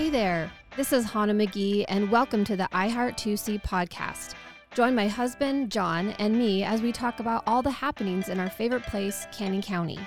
Hey 0.00 0.08
there, 0.08 0.50
this 0.78 0.94
is 0.94 1.04
Hannah 1.04 1.34
McGee, 1.34 1.84
and 1.86 2.10
welcome 2.10 2.42
to 2.44 2.56
the 2.56 2.66
iHeart 2.72 3.18
2C 3.18 3.62
podcast. 3.62 4.32
Join 4.72 4.94
my 4.94 5.06
husband, 5.06 5.70
John, 5.70 6.12
and 6.18 6.38
me 6.38 6.64
as 6.64 6.80
we 6.80 6.90
talk 6.90 7.20
about 7.20 7.42
all 7.46 7.60
the 7.60 7.70
happenings 7.70 8.30
in 8.30 8.40
our 8.40 8.48
favorite 8.48 8.84
place, 8.84 9.26
Canyon 9.30 9.60
County. 9.60 9.98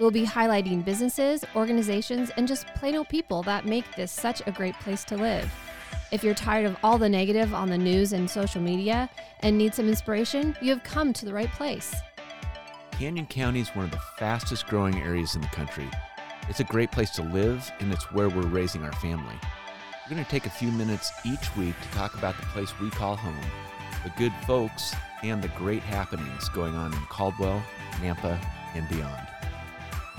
We'll 0.00 0.10
be 0.10 0.26
highlighting 0.26 0.84
businesses, 0.84 1.44
organizations, 1.54 2.30
and 2.36 2.48
just 2.48 2.66
plain 2.74 2.96
old 2.96 3.08
people 3.08 3.44
that 3.44 3.66
make 3.66 3.84
this 3.94 4.10
such 4.10 4.42
a 4.46 4.50
great 4.50 4.74
place 4.80 5.04
to 5.04 5.16
live. 5.16 5.48
If 6.10 6.24
you're 6.24 6.34
tired 6.34 6.66
of 6.66 6.76
all 6.82 6.98
the 6.98 7.08
negative 7.08 7.54
on 7.54 7.70
the 7.70 7.78
news 7.78 8.14
and 8.14 8.28
social 8.28 8.60
media 8.60 9.08
and 9.40 9.56
need 9.56 9.76
some 9.76 9.86
inspiration, 9.88 10.56
you 10.60 10.70
have 10.70 10.82
come 10.82 11.12
to 11.12 11.24
the 11.24 11.32
right 11.32 11.52
place. 11.52 11.94
Canyon 12.90 13.26
County 13.26 13.60
is 13.60 13.68
one 13.68 13.84
of 13.84 13.92
the 13.92 14.02
fastest 14.18 14.66
growing 14.66 15.00
areas 15.02 15.36
in 15.36 15.40
the 15.40 15.46
country. 15.48 15.88
It's 16.48 16.60
a 16.60 16.64
great 16.64 16.92
place 16.92 17.10
to 17.10 17.22
live, 17.22 17.70
and 17.80 17.92
it's 17.92 18.12
where 18.12 18.28
we're 18.28 18.46
raising 18.46 18.84
our 18.84 18.92
family. 18.92 19.34
We're 20.04 20.14
going 20.14 20.24
to 20.24 20.30
take 20.30 20.46
a 20.46 20.50
few 20.50 20.70
minutes 20.70 21.12
each 21.24 21.54
week 21.56 21.74
to 21.80 21.88
talk 21.88 22.14
about 22.14 22.36
the 22.36 22.46
place 22.46 22.78
we 22.78 22.88
call 22.90 23.16
home, 23.16 23.36
the 24.04 24.10
good 24.10 24.32
folks, 24.46 24.94
and 25.24 25.42
the 25.42 25.48
great 25.48 25.82
happenings 25.82 26.48
going 26.50 26.76
on 26.76 26.92
in 26.92 27.00
Caldwell, 27.08 27.60
Nampa, 28.00 28.38
and 28.74 28.88
beyond. 28.88 29.26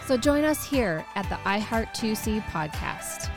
So 0.06 0.18
join 0.18 0.44
us 0.44 0.66
here 0.66 1.06
at 1.16 1.30
the 1.30 1.36
iHeart 1.36 1.94
2C 1.94 2.42
podcast. 2.48 3.30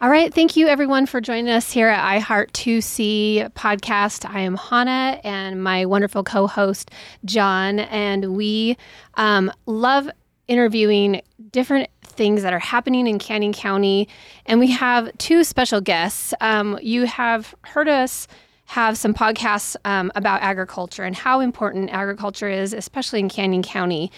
All 0.00 0.08
right. 0.08 0.32
Thank 0.32 0.54
you, 0.54 0.68
everyone, 0.68 1.06
for 1.06 1.20
joining 1.20 1.50
us 1.50 1.72
here 1.72 1.88
at 1.88 2.20
iHeart 2.22 2.52
2C 2.52 3.52
podcast. 3.54 4.32
I 4.32 4.38
am 4.38 4.54
Hannah 4.54 5.20
and 5.24 5.60
my 5.60 5.86
wonderful 5.86 6.22
co 6.22 6.46
host, 6.46 6.92
John. 7.24 7.80
And 7.80 8.36
we 8.36 8.76
um, 9.14 9.50
love 9.66 10.08
interviewing 10.46 11.20
different 11.50 11.90
things 12.04 12.42
that 12.42 12.52
are 12.52 12.60
happening 12.60 13.08
in 13.08 13.18
Canyon 13.18 13.52
County. 13.52 14.08
And 14.46 14.60
we 14.60 14.70
have 14.70 15.10
two 15.18 15.42
special 15.42 15.80
guests. 15.80 16.32
Um, 16.40 16.78
you 16.80 17.06
have 17.06 17.52
heard 17.62 17.88
us 17.88 18.28
have 18.68 18.98
some 18.98 19.14
podcasts 19.14 19.76
um, 19.86 20.12
about 20.14 20.42
agriculture 20.42 21.02
and 21.02 21.16
how 21.16 21.40
important 21.40 21.88
agriculture 21.90 22.50
is, 22.50 22.74
especially 22.74 23.18
in 23.18 23.30
Canyon 23.30 23.62
County. 23.62 24.12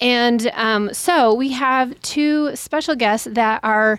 And 0.00 0.46
um, 0.54 0.94
so 0.94 1.34
we 1.34 1.50
have 1.50 2.00
two 2.02 2.54
special 2.54 2.94
guests 2.94 3.26
that 3.32 3.58
are, 3.64 3.98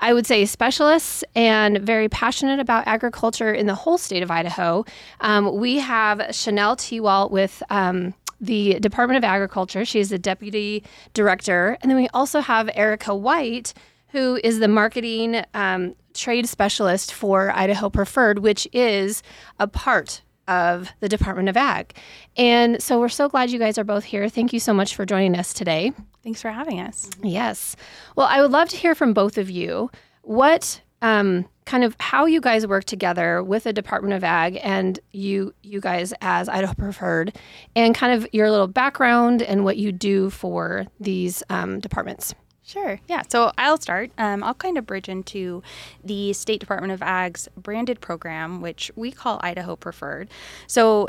I 0.00 0.12
would 0.14 0.26
say, 0.26 0.44
specialists 0.44 1.24
and 1.34 1.78
very 1.78 2.08
passionate 2.08 2.60
about 2.60 2.86
agriculture 2.86 3.52
in 3.52 3.66
the 3.66 3.74
whole 3.74 3.98
state 3.98 4.22
of 4.22 4.30
Idaho. 4.30 4.84
Um, 5.20 5.56
we 5.56 5.78
have 5.78 6.34
Chanel 6.34 6.76
Tewalt 6.76 7.30
with 7.30 7.62
um, 7.70 8.14
the 8.40 8.78
Department 8.80 9.18
of 9.18 9.24
Agriculture. 9.24 9.84
She 9.84 9.98
is 9.98 10.10
the 10.10 10.18
deputy 10.18 10.84
director. 11.14 11.76
And 11.80 11.90
then 11.90 11.96
we 11.96 12.08
also 12.14 12.40
have 12.40 12.70
Erica 12.74 13.14
White, 13.14 13.74
who 14.08 14.38
is 14.44 14.60
the 14.60 14.68
marketing 14.68 15.42
um, 15.54 15.94
trade 16.14 16.48
specialist 16.48 17.12
for 17.12 17.50
Idaho 17.54 17.90
Preferred, 17.90 18.38
which 18.38 18.68
is 18.72 19.22
a 19.58 19.66
part 19.66 20.22
of 20.48 20.90
the 21.00 21.08
Department 21.08 21.48
of 21.48 21.56
Ag. 21.56 21.94
And 22.36 22.82
so 22.82 22.98
we're 22.98 23.08
so 23.08 23.28
glad 23.28 23.50
you 23.50 23.58
guys 23.58 23.78
are 23.78 23.84
both 23.84 24.04
here. 24.04 24.28
Thank 24.28 24.52
you 24.52 24.58
so 24.58 24.74
much 24.74 24.96
for 24.96 25.06
joining 25.06 25.36
us 25.36 25.52
today. 25.52 25.92
Thanks 26.24 26.42
for 26.42 26.50
having 26.50 26.80
us. 26.80 27.08
Yes. 27.22 27.76
Well, 28.16 28.26
I 28.26 28.40
would 28.40 28.50
love 28.50 28.68
to 28.70 28.76
hear 28.76 28.94
from 28.94 29.12
both 29.14 29.38
of 29.38 29.48
you 29.50 29.90
what 30.22 30.80
um, 31.00 31.48
kind 31.64 31.84
of 31.84 31.94
how 32.00 32.26
you 32.26 32.40
guys 32.40 32.66
work 32.66 32.84
together 32.84 33.42
with 33.42 33.64
the 33.64 33.72
Department 33.72 34.14
of 34.14 34.24
Ag 34.24 34.58
and 34.62 34.98
you 35.12 35.54
you 35.62 35.80
guys 35.80 36.12
as 36.20 36.48
Idaho 36.48 36.74
Preferred, 36.74 37.36
and 37.76 37.94
kind 37.94 38.12
of 38.12 38.26
your 38.32 38.50
little 38.50 38.66
background 38.66 39.42
and 39.42 39.64
what 39.64 39.76
you 39.76 39.92
do 39.92 40.30
for 40.30 40.86
these 40.98 41.42
um, 41.50 41.78
departments. 41.78 42.34
Sure. 42.68 43.00
Yeah. 43.08 43.22
So 43.26 43.50
I'll 43.56 43.80
start. 43.80 44.10
Um, 44.18 44.44
I'll 44.44 44.52
kind 44.52 44.76
of 44.76 44.84
bridge 44.84 45.08
into 45.08 45.62
the 46.04 46.34
State 46.34 46.60
Department 46.60 46.92
of 46.92 47.00
Ag's 47.00 47.48
branded 47.56 48.02
program, 48.02 48.60
which 48.60 48.90
we 48.94 49.10
call 49.10 49.40
Idaho 49.42 49.74
Preferred. 49.74 50.28
So 50.66 51.08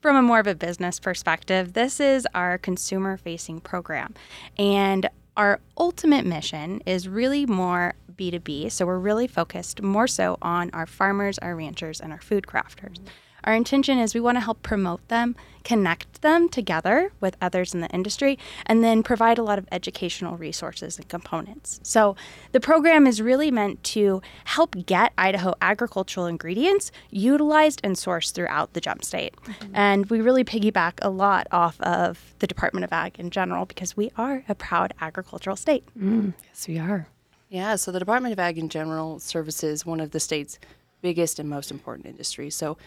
from 0.00 0.16
a 0.16 0.22
more 0.22 0.40
of 0.40 0.48
a 0.48 0.56
business 0.56 0.98
perspective, 0.98 1.74
this 1.74 2.00
is 2.00 2.26
our 2.34 2.58
consumer 2.58 3.16
facing 3.16 3.60
program. 3.60 4.14
And 4.58 5.08
our 5.36 5.60
ultimate 5.78 6.26
mission 6.26 6.82
is 6.84 7.08
really 7.08 7.46
more 7.46 7.94
B2B. 8.16 8.72
So 8.72 8.84
we're 8.84 8.98
really 8.98 9.28
focused 9.28 9.82
more 9.82 10.08
so 10.08 10.36
on 10.42 10.68
our 10.72 10.86
farmers, 10.86 11.38
our 11.38 11.54
ranchers, 11.54 12.00
and 12.00 12.12
our 12.12 12.20
food 12.20 12.48
crafters. 12.48 12.98
Mm-hmm. 12.98 13.06
Our 13.44 13.54
intention 13.54 13.98
is 13.98 14.14
we 14.14 14.20
want 14.20 14.36
to 14.36 14.40
help 14.40 14.62
promote 14.62 15.06
them, 15.08 15.36
connect 15.64 16.22
them 16.22 16.48
together 16.48 17.12
with 17.20 17.36
others 17.40 17.74
in 17.74 17.80
the 17.80 17.88
industry, 17.88 18.38
and 18.66 18.82
then 18.82 19.02
provide 19.02 19.38
a 19.38 19.42
lot 19.42 19.58
of 19.58 19.66
educational 19.72 20.36
resources 20.36 20.98
and 20.98 21.08
components. 21.08 21.80
So 21.82 22.16
the 22.52 22.60
program 22.60 23.06
is 23.06 23.20
really 23.20 23.50
meant 23.50 23.82
to 23.84 24.22
help 24.44 24.76
get 24.86 25.12
Idaho 25.18 25.54
agricultural 25.60 26.26
ingredients 26.26 26.92
utilized 27.10 27.80
and 27.82 27.96
sourced 27.96 28.32
throughout 28.32 28.72
the 28.72 28.80
gem 28.80 29.00
state. 29.02 29.34
Mm-hmm. 29.36 29.72
And 29.74 30.06
we 30.06 30.20
really 30.20 30.44
piggyback 30.44 30.94
a 31.02 31.10
lot 31.10 31.46
off 31.50 31.80
of 31.80 32.34
the 32.38 32.46
Department 32.46 32.84
of 32.84 32.92
Ag 32.92 33.18
in 33.18 33.30
general 33.30 33.66
because 33.66 33.96
we 33.96 34.10
are 34.16 34.44
a 34.48 34.54
proud 34.54 34.94
agricultural 35.00 35.56
state. 35.56 35.84
Mm, 35.98 36.34
yes, 36.44 36.68
we 36.68 36.78
are. 36.78 37.06
Yeah, 37.48 37.76
so 37.76 37.92
the 37.92 37.98
Department 37.98 38.32
of 38.32 38.38
Ag 38.38 38.56
in 38.56 38.68
general 38.68 39.18
services 39.18 39.84
one 39.84 40.00
of 40.00 40.12
the 40.12 40.20
state's 40.20 40.58
biggest 41.02 41.38
and 41.38 41.50
most 41.50 41.70
important 41.70 42.06
industries. 42.06 42.54
So 42.54 42.78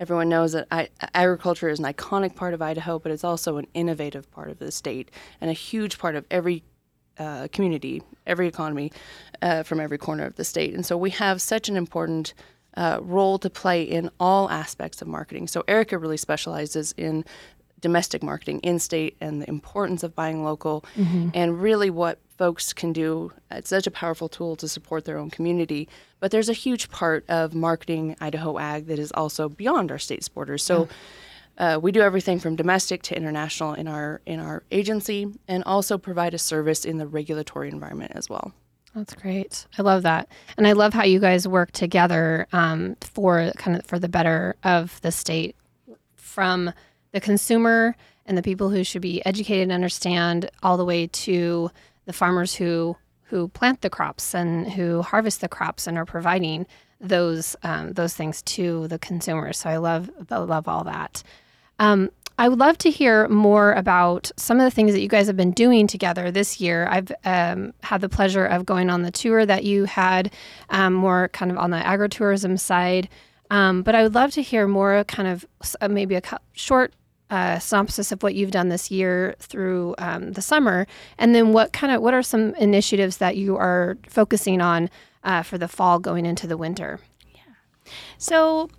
everyone 0.00 0.28
knows 0.28 0.52
that 0.52 0.66
I, 0.70 0.88
agriculture 1.14 1.68
is 1.68 1.78
an 1.78 1.84
iconic 1.84 2.34
part 2.34 2.54
of 2.54 2.62
Idaho, 2.62 2.98
but 2.98 3.12
it's 3.12 3.24
also 3.24 3.56
an 3.56 3.66
innovative 3.74 4.30
part 4.30 4.50
of 4.50 4.58
the 4.58 4.72
state 4.72 5.10
and 5.40 5.50
a 5.50 5.54
huge 5.54 5.98
part 5.98 6.16
of 6.16 6.24
every 6.30 6.62
uh, 7.18 7.48
community, 7.52 8.02
every 8.26 8.48
economy 8.48 8.92
uh, 9.40 9.62
from 9.62 9.80
every 9.80 9.98
corner 9.98 10.24
of 10.24 10.34
the 10.36 10.44
state. 10.44 10.74
And 10.74 10.84
so 10.84 10.96
we 10.96 11.10
have 11.10 11.40
such 11.40 11.68
an 11.68 11.76
important 11.76 12.34
uh, 12.76 12.98
role 13.02 13.38
to 13.38 13.48
play 13.48 13.82
in 13.82 14.10
all 14.18 14.50
aspects 14.50 15.00
of 15.00 15.06
marketing. 15.06 15.46
So 15.46 15.62
Erica 15.68 15.96
really 15.96 16.16
specializes 16.16 16.92
in 16.96 17.24
domestic 17.84 18.22
marketing 18.22 18.58
in 18.60 18.78
state 18.78 19.14
and 19.20 19.42
the 19.42 19.48
importance 19.48 20.02
of 20.02 20.14
buying 20.14 20.42
local 20.42 20.84
mm-hmm. 20.96 21.28
and 21.34 21.62
really 21.62 21.90
what 21.90 22.18
folks 22.38 22.72
can 22.72 22.92
do. 22.92 23.30
It's 23.50 23.68
such 23.68 23.86
a 23.86 23.90
powerful 23.90 24.28
tool 24.28 24.56
to 24.56 24.66
support 24.66 25.04
their 25.04 25.18
own 25.18 25.30
community. 25.30 25.88
But 26.18 26.30
there's 26.32 26.48
a 26.48 26.58
huge 26.66 26.88
part 26.88 27.22
of 27.28 27.54
marketing 27.54 28.16
Idaho 28.20 28.58
Ag 28.58 28.86
that 28.86 28.98
is 28.98 29.12
also 29.12 29.48
beyond 29.48 29.90
our 29.92 29.98
state's 29.98 30.28
borders. 30.28 30.64
So. 30.64 30.88
Uh, 31.56 31.78
we 31.80 31.92
do 31.92 32.00
everything 32.00 32.40
from 32.40 32.56
domestic 32.56 33.00
to 33.00 33.16
international 33.16 33.74
in 33.74 33.86
our 33.86 34.20
in 34.26 34.40
our 34.40 34.64
agency, 34.72 35.20
and 35.46 35.62
also 35.62 35.96
provide 35.96 36.34
a 36.34 36.38
service 36.52 36.84
in 36.84 36.98
the 36.98 37.06
regulatory 37.06 37.68
environment 37.70 38.10
as 38.16 38.28
well. 38.28 38.50
That's 38.92 39.14
great. 39.14 39.64
I 39.78 39.82
love 39.82 40.02
that, 40.02 40.26
and 40.56 40.66
I 40.66 40.72
love 40.72 40.92
how 40.94 41.04
you 41.04 41.20
guys 41.20 41.46
work 41.46 41.70
together 41.70 42.48
um, 42.52 42.96
for 43.00 43.52
kind 43.56 43.76
of 43.76 43.86
for 43.86 44.00
the 44.00 44.08
better 44.08 44.56
of 44.64 45.00
the 45.02 45.12
state, 45.12 45.54
from 46.16 46.72
the 47.14 47.20
consumer 47.20 47.96
and 48.26 48.36
the 48.36 48.42
people 48.42 48.68
who 48.68 48.84
should 48.84 49.00
be 49.00 49.24
educated 49.24 49.62
and 49.62 49.72
understand, 49.72 50.50
all 50.62 50.76
the 50.76 50.84
way 50.84 51.06
to 51.06 51.70
the 52.04 52.12
farmers 52.12 52.54
who 52.54 52.96
who 53.28 53.48
plant 53.48 53.80
the 53.80 53.88
crops 53.88 54.34
and 54.34 54.70
who 54.72 55.00
harvest 55.00 55.40
the 55.40 55.48
crops 55.48 55.86
and 55.86 55.96
are 55.96 56.04
providing 56.04 56.66
those 57.00 57.56
um, 57.62 57.92
those 57.92 58.14
things 58.14 58.42
to 58.42 58.88
the 58.88 58.98
consumers. 58.98 59.58
So 59.58 59.70
I 59.70 59.76
love 59.76 60.10
I 60.30 60.38
love 60.38 60.68
all 60.68 60.84
that. 60.84 61.22
Um, 61.78 62.10
I 62.36 62.48
would 62.48 62.58
love 62.58 62.78
to 62.78 62.90
hear 62.90 63.28
more 63.28 63.72
about 63.74 64.32
some 64.36 64.58
of 64.58 64.64
the 64.64 64.70
things 64.70 64.92
that 64.92 65.00
you 65.00 65.08
guys 65.08 65.28
have 65.28 65.36
been 65.36 65.52
doing 65.52 65.86
together 65.86 66.32
this 66.32 66.60
year. 66.60 66.88
I've 66.90 67.12
um, 67.24 67.74
had 67.84 68.00
the 68.00 68.08
pleasure 68.08 68.44
of 68.44 68.66
going 68.66 68.90
on 68.90 69.02
the 69.02 69.12
tour 69.12 69.46
that 69.46 69.62
you 69.62 69.84
had, 69.84 70.32
um, 70.68 70.94
more 70.94 71.28
kind 71.28 71.52
of 71.52 71.58
on 71.58 71.70
the 71.70 71.76
agritourism 71.76 72.58
side. 72.58 73.08
Um, 73.50 73.82
but 73.82 73.94
I 73.94 74.02
would 74.02 74.16
love 74.16 74.32
to 74.32 74.42
hear 74.42 74.66
more, 74.66 75.04
kind 75.04 75.28
of 75.28 75.46
uh, 75.80 75.86
maybe 75.86 76.16
a 76.16 76.22
short 76.54 76.92
uh, 77.34 77.58
synopsis 77.58 78.12
of 78.12 78.22
what 78.22 78.36
you've 78.36 78.52
done 78.52 78.68
this 78.68 78.92
year 78.92 79.34
through 79.40 79.96
um, 79.98 80.32
the 80.32 80.42
summer, 80.42 80.86
and 81.18 81.34
then 81.34 81.52
what 81.52 81.72
kind 81.72 81.92
of 81.92 82.00
what 82.00 82.14
are 82.14 82.22
some 82.22 82.54
initiatives 82.54 83.16
that 83.16 83.36
you 83.36 83.56
are 83.56 83.98
focusing 84.08 84.60
on 84.60 84.88
uh, 85.24 85.42
for 85.42 85.58
the 85.58 85.66
fall 85.66 85.98
going 85.98 86.26
into 86.26 86.46
the 86.46 86.56
winter? 86.56 87.00
Yeah. 87.34 87.40
So 88.18 88.70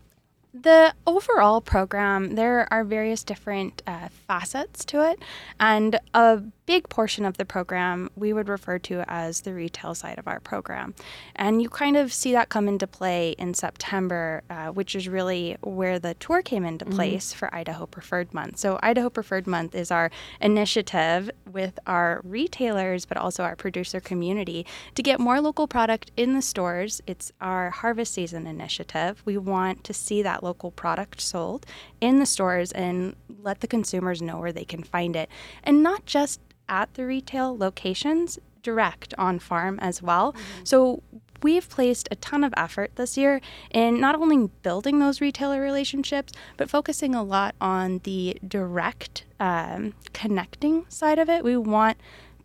the 0.54 0.94
overall 1.06 1.60
program, 1.60 2.36
there 2.36 2.72
are 2.72 2.86
various 2.86 3.26
different 3.26 3.84
uh, 3.86 4.08
facets 4.08 4.86
to 4.86 5.06
it, 5.12 5.20
and 5.60 6.00
a 6.14 6.42
big 6.66 6.90
portion 6.90 7.26
of 7.26 7.38
the 7.38 7.46
program 7.46 8.10
we 8.16 8.34
would 8.34 8.50
refer 8.50 8.80
to 8.80 9.04
as 9.08 9.42
the 9.42 9.54
retail 9.54 9.94
side 9.94 10.18
of 10.18 10.28
our 10.28 10.40
program. 10.40 10.94
And 11.36 11.62
you 11.62 11.70
kind 11.70 11.98
of 11.98 12.12
see 12.12 12.32
that 12.32 12.50
come 12.50 12.68
into 12.68 12.88
play 12.88 13.32
in 13.38 13.54
September, 13.54 14.44
uh, 14.50 14.68
which 14.68 14.96
is 14.96 15.08
really 15.08 15.58
where 15.62 16.00
the 16.00 16.14
tour 16.16 16.42
came 16.42 16.66
into 16.66 16.86
mm-hmm. 16.86 16.96
place 16.96 17.30
mm-hmm. 17.30 17.40
for 17.40 17.56
Idaho 17.56 17.86
Preferred 17.86 18.34
Month. 18.34 18.58
So, 18.58 18.80
Idaho 18.82 19.10
Preferred 19.10 19.48
Month 19.48 19.76
is 19.76 19.92
our 19.92 20.10
initiative 20.42 21.30
with 21.52 21.78
our 21.88 22.22
retailers, 22.24 23.06
but 23.06 23.18
also 23.18 23.44
our 23.44 23.56
producer 23.56 24.00
community 24.00 24.66
to 24.96 25.04
get 25.04 25.20
more 25.20 25.42
local 25.42 25.68
product 25.68 26.12
in 26.18 26.34
the 26.34 26.42
stores. 26.42 27.02
It's 27.08 27.32
our 27.42 27.70
harvest 27.70 28.14
season 28.14 28.48
initiative. 28.48 29.22
We 29.26 29.38
want 29.38 29.84
to 29.84 29.94
see 29.94 30.22
that 30.24 30.44
local 30.44 30.72
product 30.72 31.22
sold 31.22 31.66
in 32.02 32.20
the 32.20 32.26
stores 32.26 32.72
and 32.72 33.16
let 33.42 33.62
the 33.62 33.68
consumers 33.68 34.22
know 34.22 34.40
where 34.40 34.52
they 34.52 34.66
can 34.66 34.84
find 34.84 35.16
it. 35.16 35.30
And 35.64 35.84
not 35.84 36.06
just 36.06 36.40
at 36.68 36.94
the 36.96 37.06
retail 37.06 37.58
locations 37.58 38.40
direct 38.64 39.14
on 39.18 39.40
farm 39.40 39.78
as 39.80 40.02
well. 40.02 40.36
So 40.64 41.04
we've 41.44 41.70
placed 41.70 42.08
a 42.10 42.16
ton 42.16 42.44
of 42.44 42.54
effort 42.58 42.92
this 42.96 43.18
year 43.18 43.40
in 43.70 44.00
not 44.00 44.16
only 44.16 44.50
building 44.64 45.00
those 45.00 45.22
retailer 45.22 45.62
relationships, 45.62 46.34
but 46.58 46.70
focusing 46.70 47.14
a 47.14 47.24
lot 47.24 47.54
on 47.62 48.00
the 48.04 48.38
direct 48.48 49.26
um, 49.40 49.94
connecting 50.14 50.86
side 50.90 51.20
of 51.20 51.30
it. 51.30 51.44
We 51.44 51.58
want 51.58 51.98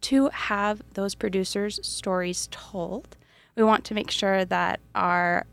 to 0.02 0.28
have 0.28 0.82
those 0.94 1.14
producers' 1.14 1.80
stories 1.82 2.48
told. 2.50 3.16
We 3.56 3.62
want 3.62 3.84
to 3.86 3.94
make 3.94 4.10
sure 4.10 4.44
that 4.44 4.80
our 4.94 5.46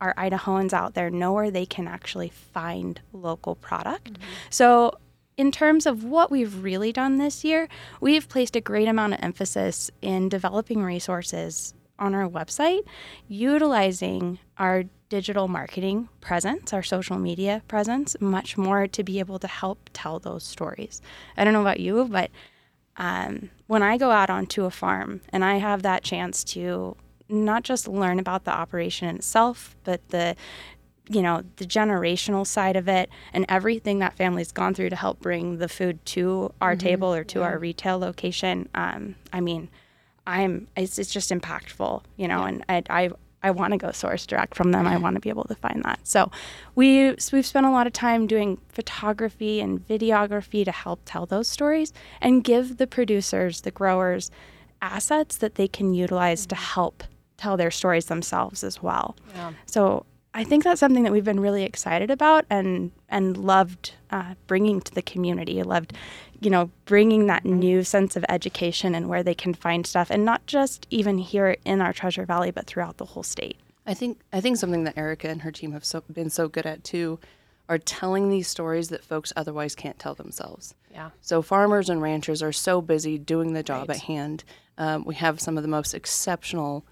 our 0.00 0.14
Idahoans 0.14 0.72
out 0.72 0.94
there 0.94 1.10
know 1.10 1.32
where 1.32 1.50
they 1.50 1.64
can 1.64 1.86
actually 1.86 2.28
find 2.28 3.00
local 3.12 3.54
product. 3.54 4.18
So 4.50 4.98
in 5.36 5.50
terms 5.50 5.86
of 5.86 6.04
what 6.04 6.30
we've 6.30 6.62
really 6.62 6.92
done 6.92 7.18
this 7.18 7.44
year, 7.44 7.68
we've 8.00 8.28
placed 8.28 8.56
a 8.56 8.60
great 8.60 8.88
amount 8.88 9.14
of 9.14 9.20
emphasis 9.22 9.90
in 10.00 10.28
developing 10.28 10.82
resources 10.82 11.74
on 11.98 12.14
our 12.14 12.28
website, 12.28 12.80
utilizing 13.28 14.38
our 14.58 14.84
digital 15.08 15.46
marketing 15.46 16.08
presence, 16.20 16.72
our 16.72 16.82
social 16.82 17.18
media 17.18 17.62
presence, 17.68 18.16
much 18.20 18.56
more 18.56 18.86
to 18.86 19.04
be 19.04 19.18
able 19.18 19.38
to 19.38 19.46
help 19.46 19.90
tell 19.92 20.18
those 20.18 20.42
stories. 20.42 21.00
I 21.36 21.44
don't 21.44 21.52
know 21.52 21.60
about 21.60 21.80
you, 21.80 22.06
but 22.10 22.30
um, 22.96 23.50
when 23.66 23.82
I 23.82 23.96
go 23.96 24.10
out 24.10 24.30
onto 24.30 24.64
a 24.64 24.70
farm 24.70 25.20
and 25.30 25.44
I 25.44 25.56
have 25.56 25.82
that 25.82 26.02
chance 26.02 26.44
to 26.44 26.96
not 27.28 27.62
just 27.62 27.88
learn 27.88 28.18
about 28.18 28.44
the 28.44 28.52
operation 28.52 29.14
itself, 29.16 29.76
but 29.84 30.06
the 30.08 30.36
you 31.14 31.22
know 31.22 31.42
the 31.56 31.64
generational 31.64 32.46
side 32.46 32.76
of 32.76 32.88
it 32.88 33.10
and 33.32 33.44
everything 33.48 33.98
that 33.98 34.14
family's 34.14 34.52
gone 34.52 34.74
through 34.74 34.90
to 34.90 34.96
help 34.96 35.20
bring 35.20 35.58
the 35.58 35.68
food 35.68 36.04
to 36.04 36.52
our 36.60 36.74
table 36.76 37.12
or 37.12 37.24
to 37.24 37.42
our 37.42 37.58
retail 37.58 37.98
location 37.98 38.68
um, 38.74 39.14
i 39.32 39.40
mean 39.40 39.68
i'm 40.26 40.66
it's, 40.76 40.98
it's 40.98 41.12
just 41.12 41.30
impactful 41.30 42.02
you 42.16 42.26
know 42.28 42.44
and 42.44 42.64
i 42.68 42.82
i, 42.90 43.10
I 43.42 43.50
want 43.50 43.72
to 43.72 43.76
go 43.76 43.90
source 43.90 44.24
direct 44.24 44.54
from 44.54 44.70
them. 44.70 44.86
I 44.86 44.96
want 44.98 45.16
to 45.16 45.20
be 45.20 45.28
able 45.28 45.44
to 45.44 45.54
find 45.56 45.82
that. 45.82 45.98
So 46.04 46.30
we 46.76 47.16
so 47.18 47.36
we've 47.36 47.46
spent 47.46 47.66
a 47.66 47.70
lot 47.70 47.86
of 47.88 47.92
time 47.92 48.26
doing 48.26 48.60
photography 48.68 49.60
and 49.60 49.86
videography 49.86 50.64
to 50.64 50.70
help 50.70 51.00
tell 51.04 51.26
those 51.26 51.48
stories 51.48 51.92
and 52.20 52.44
give 52.44 52.76
the 52.76 52.86
producers 52.86 53.62
the 53.62 53.72
growers 53.72 54.30
assets 54.80 55.36
that 55.38 55.56
they 55.56 55.66
can 55.66 55.92
utilize 55.92 56.46
to 56.46 56.54
help 56.54 57.02
tell 57.36 57.56
their 57.56 57.70
stories 57.70 58.06
themselves 58.06 58.62
as 58.62 58.80
well. 58.80 59.16
Yeah. 59.34 59.52
so 59.66 60.06
I 60.34 60.44
think 60.44 60.64
that's 60.64 60.80
something 60.80 61.02
that 61.02 61.12
we've 61.12 61.24
been 61.24 61.40
really 61.40 61.64
excited 61.64 62.10
about 62.10 62.46
and 62.48 62.90
and 63.08 63.36
loved 63.36 63.94
uh, 64.10 64.34
bringing 64.46 64.80
to 64.80 64.94
the 64.94 65.02
community. 65.02 65.62
Loved, 65.62 65.92
you 66.40 66.50
know, 66.50 66.70
bringing 66.86 67.26
that 67.26 67.44
new 67.44 67.84
sense 67.84 68.16
of 68.16 68.24
education 68.28 68.94
and 68.94 69.08
where 69.08 69.22
they 69.22 69.34
can 69.34 69.52
find 69.52 69.86
stuff, 69.86 70.10
and 70.10 70.24
not 70.24 70.46
just 70.46 70.86
even 70.90 71.18
here 71.18 71.56
in 71.64 71.80
our 71.80 71.92
Treasure 71.92 72.24
Valley, 72.24 72.50
but 72.50 72.66
throughout 72.66 72.96
the 72.96 73.04
whole 73.04 73.22
state. 73.22 73.58
I 73.86 73.94
think 73.94 74.20
I 74.32 74.40
think 74.40 74.56
something 74.56 74.84
that 74.84 74.96
Erica 74.96 75.28
and 75.28 75.42
her 75.42 75.52
team 75.52 75.72
have 75.72 75.84
so, 75.84 76.02
been 76.12 76.30
so 76.30 76.48
good 76.48 76.66
at 76.66 76.82
too 76.84 77.18
are 77.68 77.78
telling 77.78 78.28
these 78.28 78.48
stories 78.48 78.88
that 78.88 79.04
folks 79.04 79.32
otherwise 79.36 79.74
can't 79.74 79.98
tell 79.98 80.14
themselves. 80.14 80.74
Yeah. 80.90 81.10
So 81.20 81.42
farmers 81.42 81.88
and 81.88 82.02
ranchers 82.02 82.42
are 82.42 82.52
so 82.52 82.82
busy 82.82 83.18
doing 83.18 83.52
the 83.52 83.62
job 83.62 83.90
at 83.90 83.98
hand. 83.98 84.44
Um, 84.78 85.04
we 85.04 85.14
have 85.14 85.40
some 85.40 85.56
of 85.56 85.62
the 85.62 85.68
most 85.68 85.94
exceptional 85.94 86.84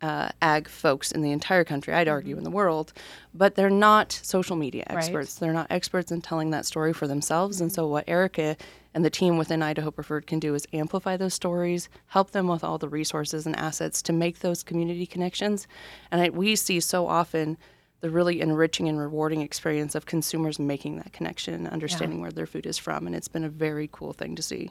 uh, 0.00 0.28
ag 0.40 0.68
folks 0.68 1.12
in 1.12 1.22
the 1.22 1.32
entire 1.32 1.64
country, 1.64 1.92
I'd 1.92 2.08
argue, 2.08 2.36
in 2.36 2.44
the 2.44 2.50
world, 2.50 2.92
but 3.34 3.54
they're 3.54 3.70
not 3.70 4.12
social 4.12 4.56
media 4.56 4.84
experts. 4.88 5.34
They're 5.34 5.52
not 5.52 5.66
experts 5.70 6.12
in 6.12 6.20
telling 6.20 6.50
that 6.50 6.66
story 6.66 6.92
for 6.92 7.06
themselves. 7.06 7.60
And 7.60 7.72
so, 7.72 7.86
what 7.86 8.04
Erica 8.06 8.56
and 8.94 9.04
the 9.04 9.10
team 9.10 9.36
within 9.38 9.62
Idaho 9.62 9.90
Preferred 9.90 10.26
can 10.26 10.38
do 10.38 10.54
is 10.54 10.66
amplify 10.72 11.16
those 11.16 11.34
stories, 11.34 11.88
help 12.06 12.30
them 12.30 12.48
with 12.48 12.64
all 12.64 12.78
the 12.78 12.88
resources 12.88 13.46
and 13.46 13.56
assets 13.56 14.02
to 14.02 14.12
make 14.12 14.40
those 14.40 14.62
community 14.62 15.06
connections. 15.06 15.66
And 16.10 16.20
I, 16.20 16.30
we 16.30 16.56
see 16.56 16.80
so 16.80 17.06
often 17.06 17.58
the 18.00 18.10
really 18.10 18.40
enriching 18.40 18.88
and 18.88 18.98
rewarding 18.98 19.40
experience 19.40 19.94
of 19.94 20.06
consumers 20.06 20.58
making 20.58 20.96
that 20.98 21.12
connection 21.12 21.54
and 21.54 21.68
understanding 21.68 22.20
where 22.20 22.30
their 22.30 22.46
food 22.46 22.66
is 22.66 22.78
from. 22.78 23.06
And 23.06 23.16
it's 23.16 23.28
been 23.28 23.44
a 23.44 23.48
very 23.48 23.88
cool 23.90 24.12
thing 24.12 24.36
to 24.36 24.42
see. 24.42 24.70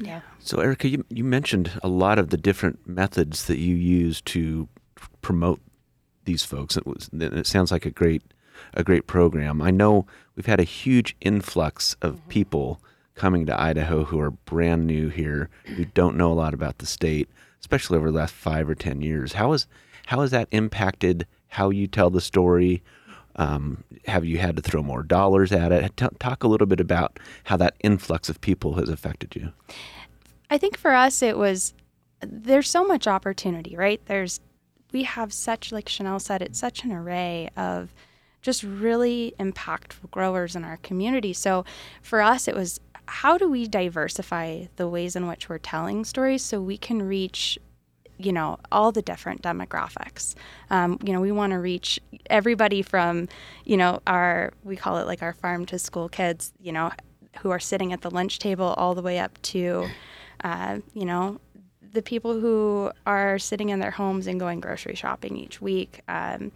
Yeah. 0.00 0.20
So, 0.38 0.60
Erica, 0.60 0.88
you, 0.88 1.04
you 1.08 1.24
mentioned 1.24 1.78
a 1.82 1.88
lot 1.88 2.18
of 2.18 2.30
the 2.30 2.36
different 2.36 2.86
methods 2.86 3.46
that 3.46 3.58
you 3.58 3.74
use 3.74 4.20
to 4.22 4.68
promote 5.22 5.60
these 6.24 6.44
folks. 6.44 6.76
It, 6.76 6.86
was, 6.86 7.08
it 7.12 7.46
sounds 7.46 7.70
like 7.70 7.86
a 7.86 7.90
great, 7.90 8.22
a 8.74 8.84
great 8.84 9.06
program. 9.06 9.62
I 9.62 9.70
know 9.70 10.06
we've 10.34 10.46
had 10.46 10.60
a 10.60 10.64
huge 10.64 11.16
influx 11.20 11.96
of 12.02 12.16
mm-hmm. 12.16 12.28
people 12.28 12.80
coming 13.14 13.46
to 13.46 13.60
Idaho 13.60 14.04
who 14.04 14.20
are 14.20 14.30
brand 14.30 14.86
new 14.86 15.08
here, 15.08 15.48
who 15.64 15.86
don't 15.86 16.16
know 16.16 16.30
a 16.30 16.34
lot 16.34 16.54
about 16.54 16.78
the 16.78 16.86
state, 16.86 17.28
especially 17.60 17.96
over 17.96 18.10
the 18.10 18.18
last 18.18 18.34
five 18.34 18.68
or 18.68 18.74
ten 18.74 19.00
years. 19.00 19.32
How 19.32 19.52
is 19.52 19.66
how 20.06 20.20
has 20.20 20.30
that 20.30 20.48
impacted 20.52 21.26
how 21.48 21.70
you 21.70 21.86
tell 21.86 22.10
the 22.10 22.20
story? 22.20 22.82
Um, 23.36 23.84
have 24.06 24.24
you 24.24 24.38
had 24.38 24.56
to 24.56 24.62
throw 24.62 24.82
more 24.82 25.02
dollars 25.02 25.52
at 25.52 25.72
it? 25.72 25.96
T- 25.96 26.06
talk 26.18 26.42
a 26.42 26.48
little 26.48 26.66
bit 26.66 26.80
about 26.80 27.18
how 27.44 27.56
that 27.58 27.74
influx 27.80 28.28
of 28.28 28.40
people 28.40 28.74
has 28.74 28.88
affected 28.88 29.36
you. 29.36 29.52
I 30.50 30.58
think 30.58 30.76
for 30.78 30.92
us, 30.92 31.22
it 31.22 31.36
was 31.36 31.74
there's 32.20 32.70
so 32.70 32.84
much 32.84 33.06
opportunity, 33.06 33.76
right? 33.76 34.00
There's 34.06 34.40
we 34.92 35.02
have 35.02 35.32
such, 35.32 35.72
like 35.72 35.88
Chanel 35.88 36.20
said, 36.20 36.42
it's 36.42 36.58
such 36.58 36.84
an 36.84 36.92
array 36.92 37.50
of 37.56 37.92
just 38.40 38.62
really 38.62 39.34
impactful 39.40 40.10
growers 40.10 40.54
in 40.54 40.64
our 40.64 40.76
community. 40.78 41.32
So 41.32 41.64
for 42.00 42.22
us, 42.22 42.46
it 42.46 42.54
was 42.54 42.80
how 43.08 43.38
do 43.38 43.48
we 43.48 43.66
diversify 43.66 44.66
the 44.76 44.88
ways 44.88 45.16
in 45.16 45.26
which 45.26 45.48
we're 45.48 45.58
telling 45.58 46.04
stories 46.04 46.42
so 46.42 46.60
we 46.60 46.78
can 46.78 47.02
reach 47.02 47.58
you 48.18 48.32
know 48.32 48.58
all 48.72 48.92
the 48.92 49.02
different 49.02 49.42
demographics 49.42 50.34
um, 50.70 50.98
you 51.04 51.12
know 51.12 51.20
we 51.20 51.32
want 51.32 51.52
to 51.52 51.58
reach 51.58 52.00
everybody 52.30 52.82
from 52.82 53.28
you 53.64 53.76
know 53.76 54.00
our 54.06 54.52
we 54.64 54.76
call 54.76 54.98
it 54.98 55.06
like 55.06 55.22
our 55.22 55.32
farm 55.32 55.66
to 55.66 55.78
school 55.78 56.08
kids 56.08 56.52
you 56.60 56.72
know 56.72 56.90
who 57.40 57.50
are 57.50 57.60
sitting 57.60 57.92
at 57.92 58.00
the 58.00 58.10
lunch 58.10 58.38
table 58.38 58.74
all 58.78 58.94
the 58.94 59.02
way 59.02 59.18
up 59.18 59.40
to 59.42 59.86
uh, 60.44 60.78
you 60.94 61.04
know 61.04 61.40
the 61.92 62.02
people 62.02 62.38
who 62.38 62.90
are 63.06 63.38
sitting 63.38 63.70
in 63.70 63.78
their 63.80 63.90
homes 63.90 64.26
and 64.26 64.38
going 64.38 64.60
grocery 64.60 64.94
shopping 64.94 65.36
each 65.36 65.60
week 65.60 66.00
um, 66.08 66.52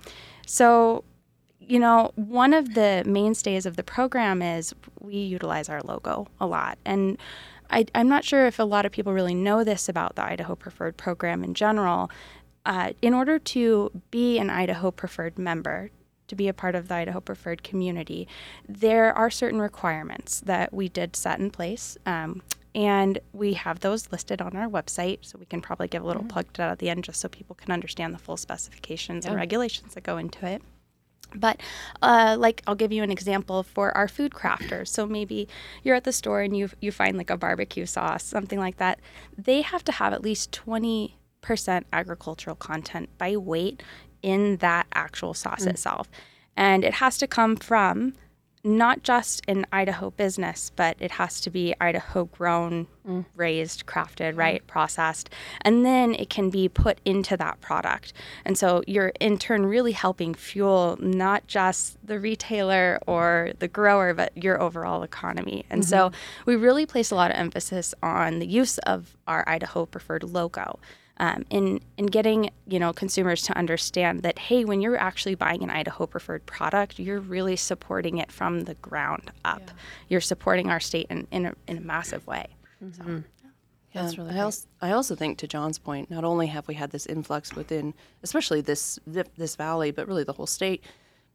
so 0.47 1.05
you 1.71 1.79
know, 1.79 2.11
one 2.17 2.53
of 2.53 2.75
the 2.75 3.05
mainstays 3.07 3.65
of 3.65 3.77
the 3.77 3.85
program 3.85 4.43
is 4.43 4.75
we 4.99 5.15
utilize 5.15 5.69
our 5.69 5.81
logo 5.83 6.27
a 6.41 6.47
lot. 6.47 6.79
And 6.85 7.17
I, 7.71 7.87
am 7.95 8.09
not 8.09 8.25
sure 8.25 8.47
if 8.47 8.59
a 8.59 8.65
lot 8.65 8.87
of 8.87 8.93
people 8.93 9.13
really 9.13 9.35
know 9.35 9.65
this 9.65 9.89
about 9.89 10.17
the 10.17 10.25
Idaho 10.25 10.55
Preferred 10.55 10.97
program 10.97 11.45
in 11.45 11.55
general. 11.55 12.11
Uh, 12.67 12.93
in 13.01 13.15
order 13.15 13.39
to 13.39 13.91
be 14.11 14.39
an 14.39 14.51
Idaho 14.51 14.91
Preferred 14.91 15.39
member, 15.39 15.91
to 16.29 16.37
be 16.37 16.49
a 16.49 16.55
part 16.55 16.75
of 16.75 16.89
the 16.89 16.95
Idaho 16.95 17.21
Preferred 17.21 17.63
community, 17.63 18.29
there 18.69 19.13
are 19.13 19.31
certain 19.31 19.61
requirements 19.61 20.41
that 20.41 20.73
we 20.73 20.89
did 20.89 21.17
set 21.17 21.41
in 21.41 21.51
place. 21.51 21.99
Um, 22.07 22.43
and 22.73 23.19
we 23.33 23.55
have 23.55 23.81
those 23.81 24.13
listed 24.13 24.41
on 24.41 24.55
our 24.57 24.69
website, 24.69 25.19
so 25.23 25.39
we 25.39 25.47
can 25.47 25.61
probably 25.61 25.89
give 25.89 26.05
a 26.05 26.07
little 26.07 26.23
plug 26.23 26.53
to 26.53 26.59
that 26.59 26.71
at 26.71 26.79
the 26.79 26.89
end 26.89 27.03
just 27.03 27.21
so 27.21 27.29
people 27.29 27.57
can 27.57 27.73
understand 27.73 28.15
the 28.15 28.19
full 28.19 28.37
specifications 28.37 29.27
and 29.27 29.35
regulations 29.35 29.95
that 29.95 30.05
go 30.05 30.19
into 30.19 30.47
it. 30.47 30.63
But 31.35 31.61
uh, 32.03 32.37
like 32.39 32.63
I'll 32.67 32.75
give 32.75 32.93
you 32.93 33.03
an 33.03 33.11
example 33.11 33.63
for 33.63 33.97
our 33.97 34.09
food 34.09 34.33
crafters. 34.33 34.89
So 34.89 35.07
maybe 35.07 35.49
you're 35.83 35.97
at 35.97 36.05
the 36.05 36.13
store 36.13 36.41
and 36.41 36.57
you 36.57 36.71
you 36.81 36.93
find 36.93 37.17
like 37.17 37.31
a 37.31 37.37
barbecue 37.37 37.87
sauce, 37.87 38.25
something 38.25 38.59
like 38.59 38.79
that. 38.79 39.01
They 39.37 39.63
have 39.63 39.85
to 39.85 39.93
have 39.93 40.13
at 40.13 40.23
least 40.23 40.53
twenty 40.53 41.17
percent 41.41 41.87
agricultural 41.93 42.57
content 42.57 43.09
by 43.19 43.37
weight 43.37 43.83
in 44.23 44.57
that 44.59 44.87
actual 44.95 45.33
sauce 45.35 45.65
itself, 45.65 46.11
and 46.57 46.85
it 46.85 46.95
has 46.95 47.17
to 47.19 47.27
come 47.27 47.57
from 47.57 48.13
not 48.63 49.03
just 49.03 49.43
an 49.49 49.67
Idaho 49.73 50.11
business, 50.11 50.71
but 50.77 50.97
it 51.01 51.13
has 51.13 51.41
to 51.43 51.51
be 51.51 51.75
Idaho 51.81 52.25
grown, 52.27 52.87
mm. 53.07 53.25
raised, 53.35 53.87
crafted, 53.87 54.35
mm. 54.35 54.39
right, 54.39 54.67
processed, 54.67 55.31
and 55.63 55.85
then 55.85 56.15
it 56.15 56.29
can 56.29 56.51
be 56.51 56.69
put 56.69 57.01
into 57.05 57.37
that 57.37 57.61
product. 57.61 58.13
And 58.45 58.59
so 58.59 58.83
you're 58.87 59.13
in 59.21 59.39
turn 59.39 59.67
really 59.67 59.93
helping 59.93 60.35
fuel 60.35 60.99
not 61.01 61.47
just 61.47 61.99
the 62.07 62.21
retailer 62.21 62.99
or 63.07 63.53
the 63.59 63.69
grower, 63.69 64.13
but 64.13 64.37
your 64.37 64.61
overall 64.61 65.03
economy. 65.03 65.65
And 65.71 65.85
so 65.85 66.09
mm-hmm. 66.11 66.43
we 66.47 66.57
really 66.57 66.87
place 66.87 67.11
a 67.11 67.15
lot 67.15 67.31
of 67.31 67.37
emphasis 67.37 67.95
on 68.03 68.41
the 68.41 68.47
use 68.47 68.79
of 68.79 69.17
our 69.27 69.49
Idaho 69.49 69.87
preferred 69.87 70.25
logo 70.25 70.79
um, 71.21 71.45
in 71.51 71.81
in 71.97 72.07
getting 72.07 72.51
you 72.67 72.81
know 72.81 72.93
consumers 72.93 73.43
to 73.43 73.57
understand 73.57 74.23
that 74.23 74.39
hey, 74.39 74.65
when 74.65 74.81
you're 74.81 74.97
actually 74.97 75.37
buying 75.37 75.63
an 75.63 75.71
Idaho 75.71 76.07
preferred 76.07 76.45
product, 76.47 76.99
you're 76.99 77.21
really 77.21 77.57
supporting 77.57 78.19
it 78.19 78.33
from 78.33 78.63
the 78.63 78.75
ground 78.77 79.31
up. 79.45 79.71
You're 80.09 80.23
supporting 80.23 80.69
our 80.71 80.81
state 80.81 81.07
in 81.11 81.27
in 81.31 81.47
a, 81.47 81.55
in 81.69 81.77
a 81.77 81.81
massive 81.81 82.27
way. 82.27 82.47
That's 83.93 84.19
Um, 84.19 84.27
really 84.27 84.39
I 84.39 84.43
also, 84.43 84.69
I 84.81 84.91
also 84.93 85.15
think, 85.17 85.39
to 85.39 85.47
John's 85.49 85.79
point, 85.79 86.11
not 86.11 86.25
only 86.25 86.47
have 86.47 86.67
we 86.69 86.75
had 86.75 86.91
this 86.91 87.07
influx 87.07 87.55
within, 87.55 87.93
especially 88.23 88.61
this 88.63 88.99
this 89.37 89.57
valley, 89.57 89.91
but 89.91 90.09
really 90.09 90.25
the 90.25 90.33
whole 90.33 90.47
state, 90.47 90.83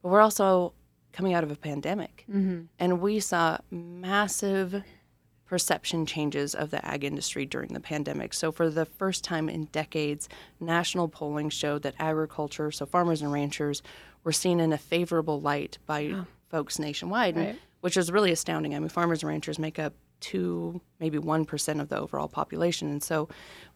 but 0.02 0.08
we're 0.10 0.22
also 0.22 0.72
coming 1.12 1.32
out 1.34 1.44
of 1.44 1.50
a 1.50 1.56
pandemic, 1.56 2.24
Mm-hmm. 2.30 2.62
and 2.78 3.00
we 3.00 3.20
saw 3.20 3.58
massive 3.70 4.82
perception 5.46 6.06
changes 6.06 6.54
of 6.54 6.70
the 6.70 6.84
ag 6.84 7.04
industry 7.04 7.46
during 7.46 7.72
the 7.72 7.80
pandemic. 7.80 8.34
So, 8.34 8.50
for 8.52 8.68
the 8.68 8.84
first 8.84 9.22
time 9.24 9.48
in 9.48 9.66
decades, 9.66 10.28
national 10.60 11.08
polling 11.08 11.50
showed 11.50 11.82
that 11.82 11.94
agriculture, 11.98 12.70
so 12.70 12.86
farmers 12.86 13.22
and 13.22 13.32
ranchers, 13.32 13.82
were 14.24 14.32
seen 14.32 14.58
in 14.60 14.72
a 14.72 14.78
favorable 14.78 15.40
light 15.40 15.78
by 15.86 16.24
folks 16.48 16.78
nationwide, 16.78 17.36
and- 17.36 17.46
Right. 17.46 17.58
which 17.80 17.96
is 17.96 18.10
really 18.10 18.32
astounding. 18.32 18.74
I 18.74 18.78
mean, 18.80 18.88
farmers 18.88 19.22
and 19.22 19.28
ranchers 19.28 19.58
make 19.58 19.78
up 19.78 19.94
two, 20.18 20.80
maybe 20.98 21.18
1% 21.18 21.80
of 21.80 21.88
the 21.90 21.98
overall 21.98 22.26
population. 22.28 22.88
And 22.88 23.02
so 23.02 23.28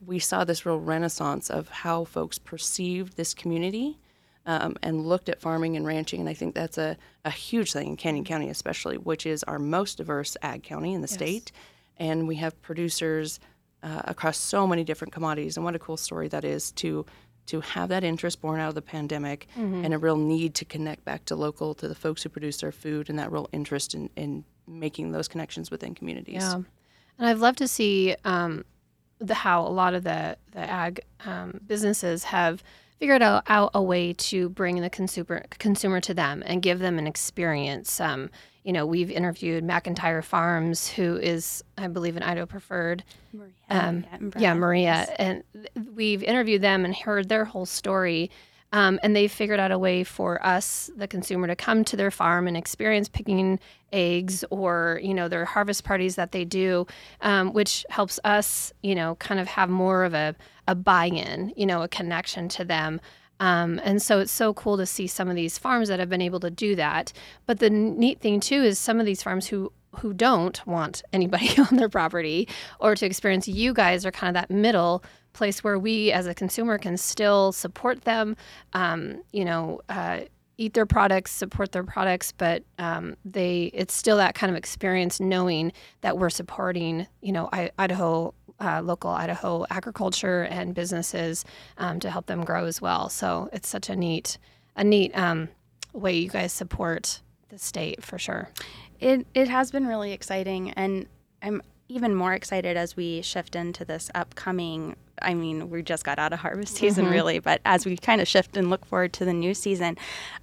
we 0.05 0.19
saw 0.19 0.43
this 0.45 0.65
real 0.65 0.81
renaissance 0.81 1.51
of 1.51 1.69
how 1.69 2.05
folks 2.05 2.39
perceived 2.39 3.17
this 3.17 3.35
community 3.35 3.99
um, 4.47 4.77
and 4.83 5.07
looked 5.07 5.29
at 5.29 5.41
farming 5.41 5.77
and 5.77 5.87
ranching. 5.87 6.21
And 6.21 6.29
I 6.29 6.35
think 6.35 6.55
that's 6.55 6.79
a, 6.79 6.97
a 7.25 7.31
huge 7.31 7.73
thing 7.73 7.89
in 7.89 7.97
Canyon 7.97 8.25
County, 8.25 8.49
especially, 8.49 8.97
which 8.97 9.27
is 9.27 9.43
our 9.45 9.59
most 9.59 9.99
diverse 9.99 10.37
ag 10.43 10.63
county 10.63 10.95
in 10.95 11.03
the 11.03 11.09
state. 11.09 11.53
And 11.99 12.27
we 12.27 12.37
have 12.37 12.61
producers 12.63 13.41
uh, 13.83 14.03
across 14.05 14.39
so 14.39 14.67
many 14.67 14.85
different 14.85 15.13
commodities. 15.13 15.57
And 15.57 15.65
what 15.65 15.75
a 15.75 15.79
cool 15.79 15.97
story 15.97 16.29
that 16.29 16.45
is 16.45 16.73
to 16.73 17.07
to 17.47 17.61
have 17.61 17.89
that 17.89 18.05
interest 18.05 18.41
born 18.41 18.61
out 18.61 18.69
of 18.69 18.75
the 18.77 18.83
pandemic 18.83 19.49
and 19.85 19.93
a 19.93 19.99
real 19.99 20.17
need 20.17 20.55
to 20.55 20.65
connect 20.65 21.05
back 21.05 21.25
to 21.25 21.35
local, 21.35 21.75
to 21.75 21.89
the 21.89 21.95
folks 21.97 22.23
who 22.23 22.29
produce 22.29 22.59
their 22.59 22.71
food, 22.71 23.11
and 23.11 23.19
that 23.19 23.33
real 23.33 23.49
interest 23.51 23.93
in, 23.95 24.09
in 24.15 24.45
making 24.69 25.11
those 25.11 25.27
connections 25.27 25.69
within 25.69 25.95
communities. 25.95 26.43
Yeah, 26.43 26.55
and 26.55 27.27
I've 27.27 27.41
loved 27.41 27.59
to 27.59 27.67
see 27.67 28.15
um, 28.25 28.65
the 29.19 29.35
how 29.35 29.67
a 29.67 29.69
lot 29.69 29.95
of 29.95 30.05
the 30.05 30.37
the 30.53 30.61
ag 30.61 31.01
um, 31.25 31.61
businesses 31.67 32.25
have 32.25 32.63
figured 33.01 33.23
out, 33.23 33.43
out 33.49 33.71
a 33.75 33.83
way 33.83 34.13
to 34.13 34.51
bring 34.51 34.81
the 34.81 34.91
consumer 34.91 35.43
consumer 35.59 36.01
to 36.03 36.15
them 36.15 36.43
and 36.47 36.63
give 36.63 36.79
them 36.79 36.99
an 36.99 37.07
experience. 37.07 37.99
Um, 37.99 38.31
you 38.63 38.75
know, 38.75 38.85
we've 38.85 39.11
interviewed 39.11 39.65
McIntyre 39.65 40.23
Farms, 40.23 40.87
who 40.87 41.17
is, 41.17 41.65
I 41.79 41.89
believe, 41.89 42.19
an 42.19 42.23
Idaho 42.23 42.45
preferred. 42.45 43.03
Maria, 43.33 43.53
Um, 43.71 44.05
yeah, 44.37 44.53
Maria, 44.53 45.07
and 45.19 45.43
we've 45.95 46.23
interviewed 46.23 46.61
them 46.61 46.85
and 46.85 46.95
heard 46.95 47.31
their 47.31 47.47
whole 47.47 47.65
story. 47.65 48.31
Um, 48.73 49.01
and 49.03 49.17
they've 49.17 49.31
figured 49.31 49.59
out 49.59 49.73
a 49.73 49.79
way 49.79 50.05
for 50.05 50.45
us, 50.47 50.91
the 50.97 51.09
consumer, 51.09 51.47
to 51.49 51.57
come 51.57 51.85
to 51.85 51.97
their 51.97 52.11
farm 52.11 52.47
and 52.47 52.57
experience 52.57 53.09
picking 53.09 53.59
eggs 53.93 54.45
or 54.51 55.01
you 55.03 55.13
know 55.13 55.27
their 55.27 55.45
harvest 55.45 55.83
parties 55.83 56.15
that 56.15 56.33
they 56.33 56.45
do, 56.45 56.87
um, 57.23 57.53
which 57.53 57.85
helps 57.91 58.21
us, 58.25 58.73
you 58.83 58.95
know, 58.95 59.17
kind 59.17 59.41
of 59.41 59.49
have 59.49 59.69
more 59.69 60.05
of 60.05 60.15
a, 60.15 60.37
a 60.69 60.75
buy-in, 60.75 61.53
you 61.57 61.67
know, 61.67 61.83
a 61.83 61.89
connection 61.89 62.49
to 62.49 62.65
them. 62.65 63.01
Um, 63.41 63.81
and 63.83 64.01
so 64.01 64.21
it's 64.21 64.31
so 64.31 64.53
cool 64.53 64.77
to 64.77 64.87
see 64.87 65.07
some 65.07 65.29
of 65.29 65.35
these 65.35 65.59
farms 65.59 65.89
that 65.89 65.99
have 65.99 66.11
been 66.11 66.21
able 66.21 66.41
to 66.41 66.51
do 66.51 66.77
that. 66.77 67.13
But 67.47 67.59
the 67.59 67.71
neat 67.71 68.21
thing 68.21 68.39
too 68.39 68.63
is 68.63 68.79
some 68.79 69.01
of 69.01 69.07
these 69.07 69.23
farms 69.23 69.49
who 69.49 69.73
who 69.97 70.13
don't 70.13 70.65
want 70.67 71.03
anybody 71.13 71.51
on 71.71 71.77
their 71.77 71.89
property 71.89 72.47
or 72.79 72.95
to 72.95 73.07
experience 73.07 73.49
you 73.49 73.73
guys 73.73 74.07
are 74.07 74.13
kind 74.13 74.37
of 74.37 74.41
that 74.41 74.55
middle 74.55 75.03
place 75.33 75.63
where 75.63 75.79
we 75.79 76.13
as 76.13 76.27
a 76.27 76.35
consumer 76.35 76.79
can 76.79 76.97
still 76.97 77.53
support 77.53 78.03
them 78.03 78.37
um, 78.73 79.23
you 79.33 79.45
know 79.45 79.81
uh, 79.89 80.21
eat 80.59 80.75
their 80.75 80.87
products 80.87 81.31
support 81.31 81.73
their 81.73 81.85
products 81.85 82.33
but 82.33 82.63
um, 82.79 83.17
they 83.25 83.71
it's 83.75 83.95
still 83.95 84.17
that 84.17 84.35
kind 84.35 84.51
of 84.51 84.57
experience 84.57 85.21
knowing 85.21 85.73
that 86.01 86.19
we're 86.19 86.31
supporting 86.31 87.07
you 87.21 87.33
know 87.33 87.49
I, 87.53 87.71
idaho 87.79 88.35
uh, 88.61 88.83
local 88.83 89.11
idaho 89.11 89.65
agriculture 89.71 90.43
and 90.43 90.75
businesses 90.75 91.45
um, 91.79 91.99
to 92.01 92.11
help 92.11 92.27
them 92.27 92.45
grow 92.45 92.67
as 92.67 92.81
well. 92.81 93.09
So 93.09 93.49
it's 93.53 93.69
such 93.69 93.89
a 93.89 93.97
neat 93.97 94.39
a 94.77 94.85
neat 94.85 95.17
um, 95.17 95.49
way 95.93 96.17
you 96.17 96.29
guys 96.29 96.53
support 96.53 97.21
the 97.49 97.59
state 97.59 98.05
for 98.05 98.19
sure. 98.19 98.51
It 99.01 99.27
it 99.35 99.49
has 99.49 99.71
been 99.71 99.87
really 99.87 100.13
exciting, 100.13 100.71
and 100.73 101.07
I'm 101.43 101.63
even 101.91 102.15
more 102.15 102.33
excited 102.33 102.77
as 102.77 102.97
we 102.97 103.21
shift 103.23 103.57
into 103.57 103.85
this 103.85 104.11
upcoming. 104.15 104.97
I 105.21 105.35
mean, 105.35 105.69
we 105.71 105.83
just 105.83 106.05
got 106.05 106.19
out 106.19 106.33
of 106.33 106.39
harvest 106.39 106.75
mm-hmm. 106.75 106.87
season, 106.87 107.07
really, 107.07 107.39
but 107.41 107.61
as 107.65 107.85
we 107.85 107.97
kind 107.97 108.21
of 108.21 108.29
shift 108.29 108.57
and 108.57 108.71
look 108.71 108.87
forward 108.87 109.13
to 109.15 109.25
the 109.25 109.33
new 109.33 109.55
season, 109.55 109.99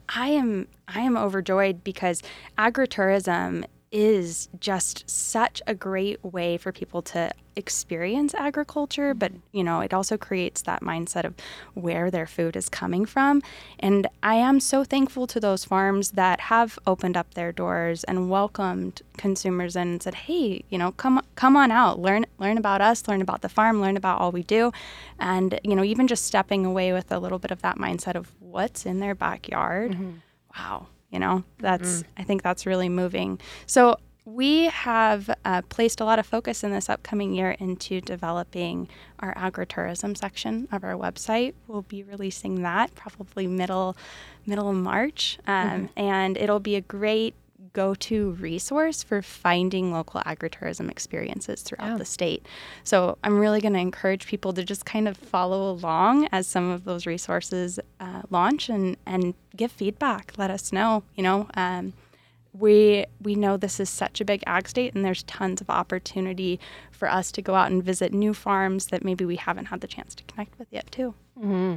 I 0.10 0.30
am 0.30 0.68
I 0.88 1.02
am 1.02 1.18
overjoyed 1.18 1.84
because 1.84 2.22
agritourism 2.58 3.66
is 3.98 4.48
just 4.60 5.10
such 5.10 5.60
a 5.66 5.74
great 5.74 6.24
way 6.24 6.56
for 6.56 6.72
people 6.72 7.02
to 7.02 7.32
experience 7.56 8.36
agriculture 8.36 9.16
but 9.16 9.32
mm-hmm. 9.32 9.58
you 9.58 9.64
know 9.64 9.80
it 9.80 9.92
also 9.92 10.16
creates 10.16 10.62
that 10.62 10.84
mindset 10.84 11.24
of 11.24 11.34
where 11.74 12.12
their 12.12 12.28
food 12.28 12.56
is 12.56 12.70
coming 12.70 13.08
from. 13.08 13.42
And 13.80 14.06
i 14.22 14.36
am 14.36 14.60
so 14.60 14.84
thankful 14.84 15.26
to 15.26 15.40
those 15.40 15.66
farms 15.66 16.12
that 16.12 16.42
have 16.42 16.78
opened 16.86 17.18
up 17.18 17.34
their 17.34 17.52
doors 17.52 18.04
and 18.04 18.30
welcomed 18.30 19.02
consumers 19.18 19.76
and 19.76 20.04
said 20.04 20.14
hey 20.14 20.64
you 20.70 20.78
know 20.78 20.92
come 20.92 21.20
come 21.34 21.58
on 21.58 21.72
out. 21.72 22.00
Learn 22.00 22.28
learn 22.38 22.60
about 22.60 22.82
us 22.82 23.08
learn 23.08 23.22
about 23.24 23.42
the 23.42 23.50
farm 23.50 23.82
learn 23.82 23.98
about 23.98 24.22
all 24.22 24.32
we 24.32 24.44
do. 24.44 24.72
And 25.18 25.60
you 25.64 25.76
know 25.76 25.84
even 25.84 26.06
just 26.08 26.24
stepping 26.24 26.68
away 26.68 26.94
with 26.94 27.12
a 27.12 27.18
little 27.18 27.40
bit 27.40 27.50
of 27.50 27.64
that 27.64 27.78
mindset 27.78 28.14
of 28.14 28.32
what's 28.40 28.86
in 28.86 29.00
their 29.00 29.16
backyard. 29.16 29.94
Mm-hmm. 29.94 30.12
Wow 30.56 30.88
you 31.12 31.20
know? 31.20 31.44
That's 31.60 32.04
i 32.18 32.24
think 32.24 32.44
that's 32.44 32.66
really 32.66 32.90
moving. 32.90 33.40
So 33.66 33.98
we 34.26 34.66
have 34.66 35.30
uh, 35.46 35.62
placed 35.70 36.02
a 36.02 36.06
lot 36.06 36.20
of 36.20 36.26
focus 36.26 36.62
in 36.66 36.72
this 36.72 36.90
upcoming 36.90 37.34
year 37.34 37.52
into 37.60 38.02
developing 38.02 38.90
our 39.20 39.34
agritourism 39.36 40.18
section 40.18 40.68
of 40.74 40.84
our 40.84 40.96
website. 40.96 41.54
We'll 41.68 41.84
be 41.84 42.04
releasing 42.04 42.62
that 42.64 42.94
probably 42.94 43.48
middle 43.48 43.96
middle 44.46 44.70
of 44.70 44.76
march 44.76 45.40
um, 45.48 45.90
and 45.96 46.38
it'll 46.38 46.60
be 46.60 46.76
a 46.76 46.82
great 46.82 47.36
go-to 47.74 48.32
resource 48.32 49.04
for 49.04 49.22
finding 49.22 49.92
local 49.92 50.20
agritourism 50.22 50.90
experiences 50.90 51.62
throughout 51.62 51.92
Yeah. 51.92 51.98
the 51.98 52.06
state. 52.06 52.46
So 52.84 53.18
i'm 53.24 53.38
really 53.40 53.62
going 53.62 53.74
to 53.74 53.80
encourage 53.80 54.26
people 54.28 54.52
to 54.54 54.64
just 54.64 54.84
kind 54.86 55.08
of 55.08 55.16
follow 55.16 55.72
along 55.72 56.28
as 56.32 56.48
some 56.48 56.70
of 56.70 56.84
those 56.86 57.06
resources 57.06 57.80
uh, 58.00 58.24
launch 58.30 58.70
and 58.70 58.98
and 59.06 59.34
give 59.58 59.72
feedback 59.72 60.34
let 60.38 60.52
us 60.52 60.72
know 60.72 61.04
you 61.16 61.24
know 61.24 61.48
um, 61.56 61.94
we 62.54 63.06
we 63.22 63.36
know 63.36 63.58
this 63.58 63.80
is 63.80 63.90
such 63.90 64.22
a 64.22 64.26
big 64.26 64.44
ag 64.48 64.68
state 64.68 64.94
and 64.96 65.04
there's 65.04 65.24
tons 65.24 65.62
of 65.62 65.70
opportunity 65.70 66.60
for 66.92 67.10
us 67.10 67.32
to 67.32 67.42
go 67.42 67.56
out 67.56 67.72
and 67.72 67.84
visit 67.84 68.14
new 68.14 68.34
farms 68.34 68.88
that 68.88 69.04
maybe 69.04 69.26
we 69.26 69.36
haven't 69.36 69.66
had 69.66 69.82
the 69.82 69.88
chance 69.88 70.16
to 70.16 70.24
connect 70.24 70.58
with 70.58 70.68
yet 70.72 70.90
too 70.92 71.14
hmm 71.40 71.76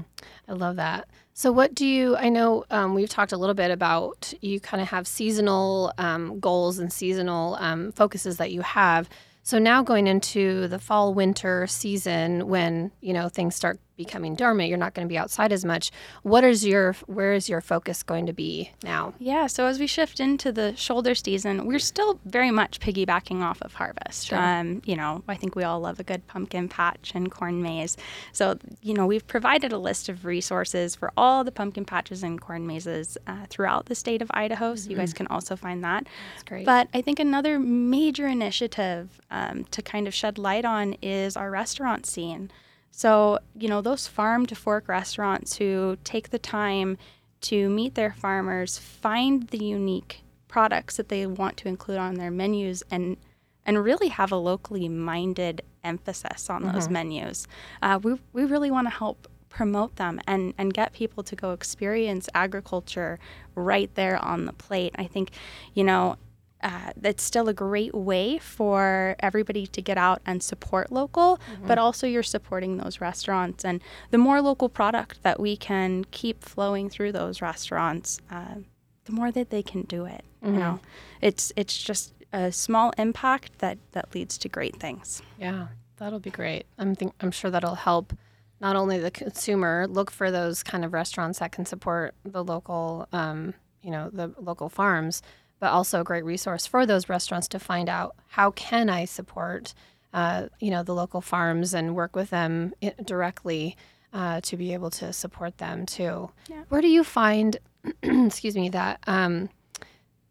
I 0.48 0.52
love 0.52 0.76
that. 0.76 1.08
So, 1.32 1.52
what 1.52 1.74
do 1.74 1.86
you? 1.86 2.16
I 2.16 2.28
know 2.28 2.64
um, 2.70 2.94
we've 2.94 3.08
talked 3.08 3.32
a 3.32 3.36
little 3.36 3.54
bit 3.54 3.70
about 3.70 4.32
you 4.40 4.60
kind 4.60 4.82
of 4.82 4.88
have 4.88 5.06
seasonal 5.06 5.92
um, 5.96 6.40
goals 6.40 6.78
and 6.78 6.92
seasonal 6.92 7.56
um, 7.60 7.92
focuses 7.92 8.36
that 8.38 8.50
you 8.50 8.62
have. 8.62 9.08
So 9.42 9.58
now 9.58 9.82
going 9.82 10.06
into 10.06 10.68
the 10.68 10.78
fall 10.78 11.14
winter 11.14 11.66
season, 11.66 12.48
when 12.48 12.90
you 13.00 13.12
know 13.12 13.28
things 13.28 13.54
start 13.54 13.78
becoming 14.04 14.34
dormant, 14.34 14.68
you're 14.68 14.78
not 14.78 14.94
going 14.94 15.06
to 15.06 15.12
be 15.12 15.18
outside 15.18 15.52
as 15.52 15.64
much. 15.64 15.90
What 16.22 16.42
is 16.44 16.64
your? 16.64 16.94
Where 17.06 17.34
is 17.34 17.48
your 17.48 17.60
focus 17.60 18.02
going 18.02 18.26
to 18.26 18.32
be 18.32 18.70
now? 18.82 19.14
Yeah, 19.18 19.46
so 19.46 19.66
as 19.66 19.78
we 19.78 19.86
shift 19.86 20.20
into 20.20 20.52
the 20.52 20.74
shoulder 20.76 21.14
season, 21.14 21.66
we're 21.66 21.78
still 21.78 22.18
very 22.24 22.50
much 22.50 22.80
piggybacking 22.80 23.42
off 23.42 23.60
of 23.60 23.74
harvest. 23.74 24.28
Sure. 24.28 24.38
Um, 24.38 24.80
you 24.86 24.96
know, 24.96 25.22
I 25.28 25.36
think 25.36 25.54
we 25.54 25.64
all 25.64 25.80
love 25.80 26.00
a 26.00 26.02
good 26.02 26.26
pumpkin 26.26 26.68
patch 26.68 27.12
and 27.14 27.30
corn 27.30 27.62
maze. 27.62 27.96
So, 28.32 28.58
you 28.80 28.94
know, 28.94 29.06
we've 29.06 29.26
provided 29.26 29.72
a 29.72 29.78
list 29.78 30.08
of 30.08 30.24
resources 30.24 30.94
for 30.94 31.12
all 31.16 31.44
the 31.44 31.52
pumpkin 31.52 31.84
patches 31.84 32.22
and 32.22 32.40
corn 32.40 32.66
mazes 32.66 33.18
uh, 33.26 33.46
throughout 33.50 33.86
the 33.86 33.94
state 33.94 34.22
of 34.22 34.30
Idaho. 34.32 34.74
So 34.74 34.88
you 34.88 34.96
guys 34.96 35.12
can 35.12 35.26
also 35.26 35.56
find 35.56 35.84
that. 35.84 36.06
That's 36.34 36.44
great. 36.44 36.64
But 36.64 36.88
I 36.94 37.02
think 37.02 37.20
another 37.20 37.58
major 37.58 38.26
initiative 38.26 39.20
um, 39.30 39.64
to 39.72 39.82
kind 39.82 40.08
of 40.08 40.14
shed 40.14 40.38
light 40.38 40.64
on 40.64 40.96
is 41.02 41.36
our 41.36 41.50
restaurant 41.50 42.06
scene. 42.06 42.50
So, 42.90 43.38
you 43.54 43.68
know, 43.68 43.80
those 43.80 44.06
farm 44.06 44.46
to 44.46 44.54
fork 44.54 44.88
restaurants 44.88 45.56
who 45.56 45.96
take 46.04 46.30
the 46.30 46.38
time 46.38 46.98
to 47.42 47.70
meet 47.70 47.94
their 47.94 48.12
farmers, 48.12 48.78
find 48.78 49.48
the 49.48 49.64
unique 49.64 50.22
products 50.48 50.96
that 50.96 51.08
they 51.08 51.26
want 51.26 51.56
to 51.58 51.68
include 51.68 51.98
on 51.98 52.14
their 52.14 52.30
menus, 52.30 52.82
and 52.90 53.16
and 53.64 53.82
really 53.84 54.08
have 54.08 54.32
a 54.32 54.36
locally 54.36 54.88
minded 54.88 55.62
emphasis 55.84 56.50
on 56.50 56.62
those 56.72 56.88
menus. 56.88 57.46
Uh, 57.82 57.98
we, 58.02 58.18
we 58.32 58.44
really 58.44 58.70
want 58.70 58.86
to 58.86 58.94
help 58.94 59.28
promote 59.48 59.96
them 59.96 60.20
and, 60.26 60.54
and 60.56 60.72
get 60.72 60.92
people 60.92 61.22
to 61.22 61.36
go 61.36 61.52
experience 61.52 62.28
agriculture 62.34 63.18
right 63.54 63.94
there 63.94 64.22
on 64.24 64.46
the 64.46 64.52
plate. 64.52 64.94
I 64.96 65.04
think, 65.04 65.32
you 65.74 65.84
know, 65.84 66.16
uh, 66.62 66.92
that's 66.96 67.22
still 67.22 67.48
a 67.48 67.54
great 67.54 67.94
way 67.94 68.38
for 68.38 69.16
everybody 69.20 69.66
to 69.66 69.82
get 69.82 69.96
out 69.96 70.20
and 70.26 70.42
support 70.42 70.92
local, 70.92 71.40
but 71.66 71.78
also 71.78 72.06
you're 72.06 72.22
supporting 72.22 72.76
those 72.76 73.00
restaurants. 73.00 73.64
And 73.64 73.80
the 74.10 74.18
more 74.18 74.40
local 74.42 74.68
product 74.68 75.22
that 75.22 75.40
we 75.40 75.56
can 75.56 76.04
keep 76.10 76.42
flowing 76.44 76.90
through 76.90 77.12
those 77.12 77.40
restaurants, 77.40 78.18
uh, 78.30 78.56
the 79.04 79.12
more 79.12 79.32
that 79.32 79.50
they 79.50 79.62
can 79.62 79.82
do 79.82 80.04
it. 80.04 80.24
You 80.42 80.52
know, 80.52 80.80
it's 81.20 81.52
it's 81.56 81.76
just 81.76 82.14
a 82.32 82.50
small 82.50 82.92
impact 82.96 83.58
that 83.58 83.78
that 83.92 84.14
leads 84.14 84.38
to 84.38 84.48
great 84.48 84.76
things. 84.76 85.22
Yeah, 85.38 85.68
that'll 85.98 86.20
be 86.20 86.30
great. 86.30 86.64
I'm 86.78 86.94
think 86.94 87.12
I'm 87.20 87.30
sure 87.30 87.50
that'll 87.50 87.74
help 87.74 88.14
not 88.60 88.76
only 88.76 88.98
the 88.98 89.10
consumer 89.10 89.86
look 89.88 90.10
for 90.10 90.30
those 90.30 90.62
kind 90.62 90.84
of 90.84 90.92
restaurants 90.92 91.38
that 91.38 91.52
can 91.52 91.64
support 91.64 92.14
the 92.24 92.44
local, 92.44 93.08
um, 93.12 93.54
you 93.82 93.90
know, 93.90 94.10
the 94.12 94.32
local 94.38 94.68
farms, 94.68 95.22
but 95.60 95.70
also 95.70 96.00
a 96.00 96.04
great 96.04 96.24
resource 96.24 96.66
for 96.66 96.86
those 96.86 97.08
restaurants 97.08 97.46
to 97.48 97.58
find 97.58 97.88
out 97.88 98.16
how 98.28 98.50
can 98.50 98.88
I 98.90 99.04
support, 99.04 99.74
uh, 100.12 100.46
you 100.58 100.70
know, 100.70 100.82
the 100.82 100.94
local 100.94 101.20
farms 101.20 101.74
and 101.74 101.94
work 101.94 102.16
with 102.16 102.30
them 102.30 102.72
directly 103.04 103.76
uh, 104.12 104.40
to 104.40 104.56
be 104.56 104.72
able 104.72 104.90
to 104.90 105.12
support 105.12 105.58
them 105.58 105.86
too. 105.86 106.30
Yeah. 106.48 106.64
Where 106.70 106.80
do 106.80 106.88
you 106.88 107.04
find, 107.04 107.58
excuse 108.02 108.56
me, 108.56 108.70
that 108.70 109.00
um, 109.06 109.50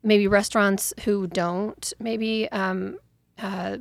maybe 0.04 0.28
restaurants 0.28 0.94
who 1.06 1.28
don't 1.28 1.94
maybe 2.00 2.50
um, 2.52 2.98
uh, 3.38 3.78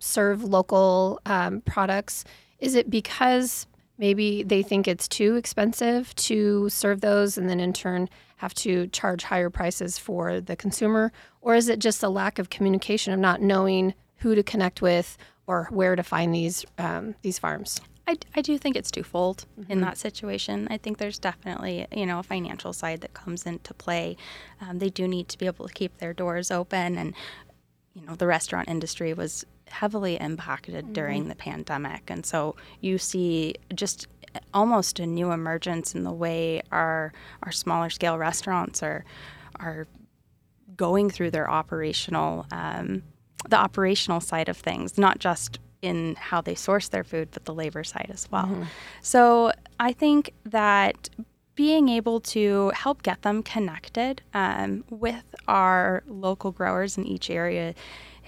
serve 0.00 0.44
local 0.44 1.20
um, 1.24 1.60
products? 1.62 2.24
Is 2.58 2.74
it 2.74 2.90
because 2.90 3.66
maybe 3.98 4.42
they 4.42 4.62
think 4.62 4.88
it's 4.88 5.08
too 5.08 5.36
expensive 5.36 6.14
to 6.14 6.68
serve 6.68 7.00
those 7.00 7.38
and 7.38 7.48
then 7.48 7.60
in 7.60 7.72
turn 7.72 8.08
have 8.38 8.54
to 8.54 8.86
charge 8.88 9.24
higher 9.24 9.50
prices 9.50 9.98
for 9.98 10.40
the 10.40 10.56
consumer? 10.56 11.12
Or 11.40 11.54
is 11.54 11.68
it 11.68 11.78
just 11.78 12.02
a 12.02 12.08
lack 12.08 12.38
of 12.38 12.50
communication 12.50 13.12
of 13.12 13.20
not 13.20 13.40
knowing 13.40 13.94
who 14.18 14.34
to 14.34 14.42
connect 14.42 14.82
with 14.82 15.16
or 15.46 15.68
where 15.70 15.96
to 15.96 16.02
find 16.02 16.34
these 16.34 16.64
um, 16.78 17.14
these 17.22 17.38
farms? 17.38 17.80
I, 18.06 18.16
I 18.34 18.40
do 18.40 18.56
think 18.56 18.74
it's 18.74 18.90
twofold 18.90 19.44
in 19.68 19.82
that 19.82 19.98
situation. 19.98 20.66
I 20.70 20.78
think 20.78 20.96
there's 20.96 21.18
definitely 21.18 21.86
you 21.92 22.06
know 22.06 22.20
a 22.20 22.22
financial 22.22 22.72
side 22.72 23.02
that 23.02 23.12
comes 23.12 23.44
into 23.44 23.74
play. 23.74 24.16
Um, 24.60 24.78
they 24.78 24.88
do 24.88 25.06
need 25.06 25.28
to 25.28 25.38
be 25.38 25.46
able 25.46 25.68
to 25.68 25.74
keep 25.74 25.98
their 25.98 26.14
doors 26.14 26.50
open, 26.50 26.96
and 26.96 27.14
you 27.94 28.06
know 28.06 28.14
the 28.14 28.26
restaurant 28.26 28.68
industry 28.68 29.12
was 29.12 29.44
heavily 29.66 30.18
impacted 30.18 30.94
during 30.94 31.28
the 31.28 31.34
pandemic, 31.34 32.08
and 32.08 32.24
so 32.24 32.56
you 32.80 32.96
see 32.96 33.54
just 33.74 34.06
almost 34.52 34.98
a 35.00 35.06
new 35.06 35.32
emergence 35.32 35.94
in 35.94 36.04
the 36.04 36.12
way 36.12 36.62
our 36.72 37.12
our 37.42 37.52
smaller 37.52 37.90
scale 37.90 38.18
restaurants 38.18 38.82
are 38.82 39.04
are 39.60 39.86
going 40.76 41.10
through 41.10 41.30
their 41.30 41.50
operational 41.50 42.46
um, 42.52 43.02
the 43.48 43.56
operational 43.56 44.20
side 44.20 44.48
of 44.48 44.56
things, 44.56 44.98
not 44.98 45.18
just 45.18 45.58
in 45.80 46.16
how 46.16 46.40
they 46.40 46.54
source 46.54 46.88
their 46.88 47.04
food, 47.04 47.28
but 47.30 47.44
the 47.44 47.54
labor 47.54 47.84
side 47.84 48.10
as 48.12 48.30
well. 48.30 48.48
So 49.00 49.52
I 49.78 49.92
think 49.92 50.32
that 50.44 51.08
being 51.54 51.88
able 51.88 52.20
to 52.20 52.70
help 52.74 53.02
get 53.02 53.22
them 53.22 53.42
connected 53.42 54.22
um, 54.34 54.84
with 54.90 55.34
our 55.46 56.02
local 56.06 56.52
growers 56.52 56.96
in 56.96 57.04
each 57.06 57.30
area 57.30 57.74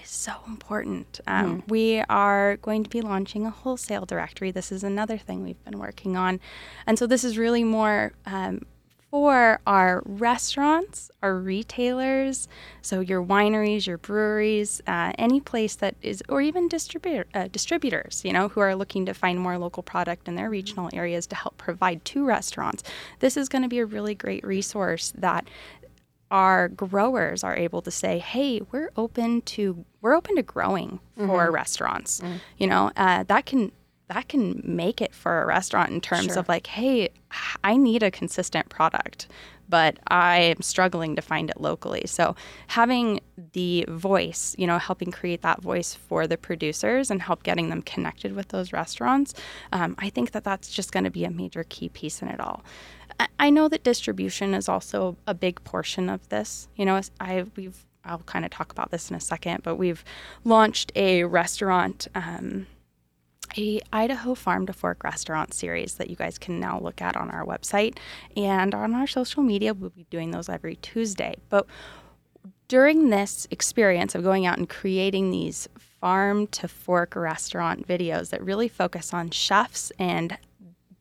is 0.03 0.09
so 0.09 0.33
important. 0.47 1.19
Um, 1.27 1.63
We 1.67 2.01
are 2.09 2.57
going 2.57 2.83
to 2.83 2.89
be 2.89 3.01
launching 3.01 3.45
a 3.45 3.49
wholesale 3.49 4.05
directory. 4.05 4.51
This 4.51 4.71
is 4.71 4.83
another 4.83 5.17
thing 5.17 5.43
we've 5.43 5.63
been 5.63 5.79
working 5.79 6.17
on. 6.17 6.39
And 6.85 6.97
so 6.99 7.07
this 7.07 7.23
is 7.23 7.37
really 7.37 7.63
more 7.63 8.13
um, 8.25 8.65
for 9.11 9.59
our 9.67 10.01
restaurants, 10.05 11.11
our 11.21 11.35
retailers, 11.35 12.47
so 12.81 13.01
your 13.01 13.21
wineries, 13.21 13.85
your 13.85 13.97
breweries, 13.97 14.81
uh, 14.87 15.11
any 15.17 15.41
place 15.41 15.75
that 15.75 15.95
is, 16.01 16.23
or 16.29 16.39
even 16.39 16.69
uh, 17.33 17.47
distributors, 17.51 18.21
you 18.23 18.31
know, 18.31 18.47
who 18.47 18.61
are 18.61 18.73
looking 18.73 19.05
to 19.05 19.13
find 19.13 19.37
more 19.37 19.57
local 19.57 19.83
product 19.83 20.29
in 20.29 20.35
their 20.35 20.49
regional 20.49 20.89
areas 20.93 21.27
to 21.27 21.35
help 21.35 21.57
provide 21.57 22.03
to 22.05 22.25
restaurants. 22.25 22.83
This 23.19 23.35
is 23.35 23.49
going 23.49 23.63
to 23.63 23.67
be 23.67 23.79
a 23.79 23.85
really 23.85 24.15
great 24.15 24.45
resource 24.45 25.11
that 25.17 25.45
our 26.31 26.69
growers 26.69 27.43
are 27.43 27.55
able 27.55 27.81
to 27.83 27.91
say, 27.91 28.17
"Hey, 28.19 28.61
we're 28.71 28.91
open 28.95 29.41
to 29.41 29.85
we're 30.01 30.15
open 30.15 30.35
to 30.37 30.41
growing 30.43 30.99
for 31.17 31.51
restaurants." 31.51 32.21
You 32.57 32.67
know, 32.67 32.91
uh, 32.97 33.23
that 33.23 33.45
can 33.45 33.71
that 34.07 34.27
can 34.27 34.61
make 34.65 34.99
it 35.01 35.13
for 35.15 35.41
a 35.41 35.45
restaurant 35.45 35.89
in 35.91 36.01
terms 36.01 36.25
Sure. 36.25 36.39
of 36.39 36.49
like, 36.49 36.67
"Hey, 36.67 37.09
I 37.63 37.77
need 37.77 38.03
a 38.03 38.11
consistent 38.11 38.67
product, 38.67 39.27
but 39.69 39.99
I 40.07 40.39
am 40.39 40.61
struggling 40.61 41.15
to 41.15 41.21
find 41.21 41.49
it 41.49 41.61
locally." 41.61 42.03
So 42.07 42.35
having 42.67 43.21
the 43.53 43.85
voice, 43.87 44.53
you 44.57 44.67
know, 44.67 44.79
helping 44.79 45.11
create 45.11 45.41
that 45.43 45.61
voice 45.61 45.95
for 45.95 46.27
the 46.27 46.37
producers 46.37 47.09
and 47.09 47.21
help 47.21 47.43
getting 47.43 47.69
them 47.69 47.81
connected 47.81 48.35
with 48.35 48.49
those 48.49 48.73
restaurants, 48.73 49.33
um, 49.71 49.95
I 49.97 50.09
think 50.09 50.31
that 50.31 50.43
that's 50.43 50.69
just 50.69 50.91
going 50.91 51.05
to 51.05 51.09
be 51.11 51.23
a 51.23 51.31
major 51.31 51.63
key 51.63 51.87
piece 51.87 52.21
in 52.21 52.27
it 52.27 52.41
all. 52.41 52.63
I- 53.39 53.49
know 53.49 53.67
that 53.67 53.83
distribution 53.83 54.53
is 54.53 54.69
also 54.69 55.17
a 55.27 55.33
big 55.33 55.63
portion 55.63 56.09
of 56.09 56.27
this. 56.29 56.67
You 56.75 56.85
know, 56.85 57.01
I 57.19 57.45
we've 57.55 57.85
I'll 58.03 58.19
kind 58.19 58.45
of 58.45 58.51
talk 58.51 58.71
about 58.71 58.91
this 58.91 59.09
in 59.09 59.15
a 59.15 59.19
second, 59.19 59.63
but 59.63 59.75
we've 59.75 60.03
launched 60.43 60.91
a 60.95 61.23
restaurant, 61.23 62.07
um, 62.15 62.65
a 63.57 63.79
Idaho 63.93 64.33
Farm 64.33 64.65
to 64.65 64.73
Fork 64.73 65.03
restaurant 65.03 65.53
series 65.53 65.95
that 65.95 66.09
you 66.09 66.15
guys 66.15 66.37
can 66.37 66.59
now 66.59 66.79
look 66.79 67.01
at 67.01 67.15
on 67.15 67.29
our 67.29 67.45
website 67.45 67.97
and 68.35 68.73
on 68.73 68.95
our 68.95 69.07
social 69.07 69.43
media. 69.43 69.73
We'll 69.73 69.91
be 69.91 70.07
doing 70.09 70.31
those 70.31 70.49
every 70.49 70.77
Tuesday. 70.77 71.35
But 71.49 71.67
during 72.67 73.09
this 73.09 73.47
experience 73.51 74.15
of 74.15 74.23
going 74.23 74.45
out 74.45 74.57
and 74.57 74.69
creating 74.69 75.29
these 75.29 75.67
farm 75.77 76.47
to 76.47 76.67
fork 76.67 77.15
restaurant 77.15 77.85
videos 77.85 78.29
that 78.29 78.41
really 78.41 78.69
focus 78.69 79.13
on 79.13 79.29
chefs 79.29 79.91
and 79.99 80.37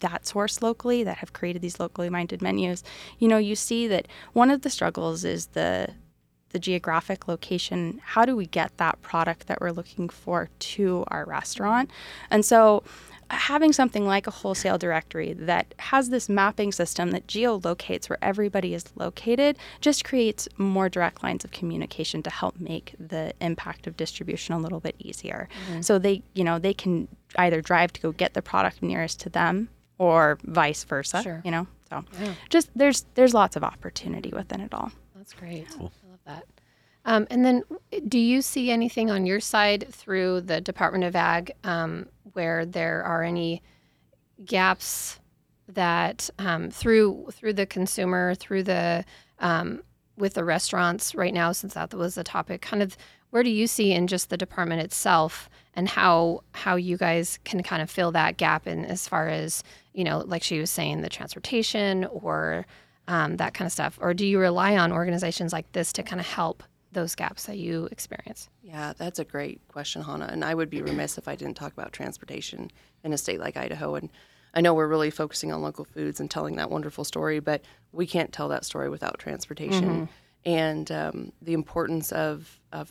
that 0.01 0.27
source 0.27 0.63
locally 0.63 1.05
that 1.05 1.19
have 1.19 1.33
created 1.33 1.63
these 1.63 1.81
locally 1.81 2.11
minded 2.11 2.43
menus, 2.43 2.83
you 3.19 3.29
know, 3.29 3.39
you 3.39 3.55
see 3.55 3.87
that 3.89 4.09
one 4.33 4.51
of 4.51 4.63
the 4.63 4.71
struggles 4.71 5.25
is 5.25 5.47
the 5.49 5.91
the 6.51 6.59
geographic 6.59 7.29
location. 7.29 8.01
How 8.05 8.25
do 8.25 8.37
we 8.37 8.47
get 8.47 8.77
that 8.79 9.01
product 9.03 9.47
that 9.47 9.61
we're 9.61 9.71
looking 9.71 10.09
for 10.09 10.49
to 10.59 11.05
our 11.09 11.25
restaurant? 11.25 11.91
And 12.31 12.45
so 12.45 12.83
having 13.31 13.73
something 13.73 14.07
like 14.07 14.27
a 14.27 14.31
wholesale 14.31 14.77
directory 14.77 15.33
that 15.33 15.73
has 15.79 16.11
this 16.11 16.29
mapping 16.29 16.73
system 16.73 17.13
that 17.13 17.27
geolocates 17.29 18.09
where 18.09 18.19
everybody 18.21 18.75
is 18.75 18.85
located 18.97 19.57
just 19.81 20.05
creates 20.05 20.49
more 20.57 20.89
direct 20.89 21.23
lines 21.23 21.45
of 21.45 21.53
communication 21.53 22.23
to 22.25 22.31
help 22.31 22.59
make 22.59 22.95
the 22.99 23.33
impact 23.41 23.87
of 23.87 23.97
distribution 23.97 24.55
a 24.55 24.59
little 24.59 24.81
bit 24.81 24.97
easier. 24.99 25.49
Mm-hmm. 25.69 25.83
So 25.83 25.99
they, 25.99 26.23
you 26.35 26.43
know, 26.43 26.59
they 26.59 26.75
can 26.75 27.07
either 27.37 27.61
drive 27.61 27.93
to 27.93 28.01
go 28.01 28.11
get 28.11 28.35
the 28.35 28.43
product 28.43 28.83
nearest 28.83 29.21
to 29.21 29.31
them 29.31 29.69
or 30.01 30.39
vice 30.45 30.83
versa, 30.85 31.23
Sure. 31.23 31.43
you 31.45 31.51
know. 31.51 31.67
So 31.91 32.03
Yeah. 32.19 32.35
just 32.49 32.71
there's 32.75 33.05
there's 33.15 33.35
lots 33.35 33.55
of 33.55 33.63
opportunity 33.63 34.31
within 34.31 34.61
it 34.63 34.73
all. 34.73 34.91
That's 35.15 35.35
great. 35.35 35.67
I 35.79 35.83
love 35.83 35.93
that. 36.25 36.45
Um, 37.05 37.27
and 37.31 37.45
then, 37.45 37.63
do 38.09 38.19
you 38.19 38.41
see 38.43 38.71
anything 38.71 39.11
on 39.11 39.27
your 39.27 39.41
side 39.41 39.87
through 39.91 40.43
the 40.43 40.61
Department 40.61 41.05
of 41.05 41.15
Ag 41.17 41.53
um, 41.65 42.07
where 42.33 42.65
there 42.65 43.03
are 43.05 43.23
any 43.23 43.63
gaps 44.45 45.19
that 45.69 46.31
um, 46.39 46.71
through 46.71 47.29
through 47.33 47.53
the 47.53 47.67
consumer, 47.67 48.35
through 48.35 48.63
the 48.63 49.05
um, 49.39 49.83
with 50.17 50.35
the 50.35 50.45
restaurants 50.45 51.15
right 51.15 51.35
now, 51.35 51.53
since 51.53 51.75
that 51.75 51.93
was 51.95 52.15
the 52.15 52.25
topic, 52.25 52.63
kind 52.63 52.83
of 52.83 52.97
where 53.31 53.43
do 53.43 53.51
you 53.51 53.67
see 53.67 53.93
in 53.93 54.07
just 54.07 54.29
the 54.31 54.37
department 54.37 54.81
itself 54.83 55.49
and 55.75 55.89
how 55.89 56.43
how 56.53 56.77
you 56.77 56.97
guys 56.97 57.39
can 57.45 57.63
kind 57.63 57.81
of 57.83 57.91
fill 57.91 58.13
that 58.13 58.37
gap 58.37 58.67
in 58.67 58.85
as 58.85 59.07
far 59.09 59.29
as 59.29 59.63
you 59.93 60.05
know, 60.05 60.19
like 60.19 60.43
she 60.43 60.59
was 60.59 60.71
saying, 60.71 61.03
the 61.03 61.09
transportation 61.09 62.05
or 62.07 62.67
um, 63.09 63.37
that 63.39 63.55
kind 63.55 63.67
of 63.67 63.73
stuff? 63.73 63.99
Or 64.01 64.15
do 64.15 64.25
you 64.27 64.39
rely 64.39 64.77
on 64.77 64.93
organizations 64.93 65.53
like 65.53 65.71
this 65.73 65.93
to 65.95 66.03
kind 66.03 66.21
of 66.21 66.27
help 66.27 66.63
those 66.93 67.15
gaps 67.15 67.47
that 67.47 67.59
you 67.59 67.89
experience? 67.91 68.49
Yeah, 68.63 68.93
that's 68.97 69.19
a 69.19 69.25
great 69.25 69.61
question, 69.69 70.03
Hannah. 70.03 70.29
And 70.31 70.45
I 70.45 70.55
would 70.55 70.71
be 70.71 70.83
remiss 70.83 71.19
if 71.19 71.29
I 71.29 71.37
didn't 71.37 71.55
talk 71.55 71.73
about 71.73 71.93
transportation 71.93 72.71
in 73.05 73.13
a 73.13 73.19
state 73.19 73.41
like 73.41 73.57
Idaho. 73.57 73.95
And 73.95 74.11
I 74.55 74.61
know 74.61 74.75
we're 74.75 74.89
really 74.89 75.11
focusing 75.11 75.53
on 75.53 75.63
local 75.63 75.85
foods 75.85 76.21
and 76.21 76.31
telling 76.31 76.57
that 76.57 76.71
wonderful 76.71 77.05
story, 77.05 77.41
but 77.41 77.63
we 77.93 78.07
can't 78.07 78.33
tell 78.33 78.49
that 78.49 78.65
story 78.65 78.89
without 78.89 79.19
transportation. 79.19 80.09
And 80.45 80.91
um, 80.91 81.33
the 81.43 81.53
importance 81.53 82.13
of, 82.13 82.61
of 82.73 82.91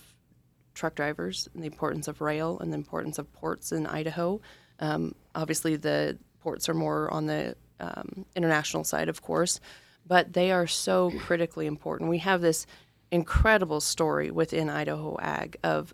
truck 0.73 0.95
drivers 0.95 1.49
and 1.53 1.63
the 1.63 1.67
importance 1.67 2.07
of 2.07 2.21
rail 2.21 2.57
and 2.59 2.71
the 2.71 2.77
importance 2.77 3.17
of 3.17 3.31
ports 3.33 3.71
in 3.71 3.85
Idaho. 3.85 4.39
Um, 4.79 5.13
obviously, 5.35 5.75
the 5.75 6.17
ports 6.41 6.69
are 6.69 6.73
more 6.73 7.11
on 7.13 7.25
the 7.27 7.55
um, 7.79 8.25
international 8.35 8.83
side, 8.83 9.09
of 9.09 9.21
course, 9.21 9.59
but 10.05 10.33
they 10.33 10.51
are 10.51 10.67
so 10.67 11.11
critically 11.19 11.65
important. 11.67 12.09
We 12.09 12.17
have 12.19 12.41
this 12.41 12.65
incredible 13.11 13.81
story 13.81 14.31
within 14.31 14.69
Idaho 14.69 15.17
Ag 15.19 15.57
of 15.63 15.93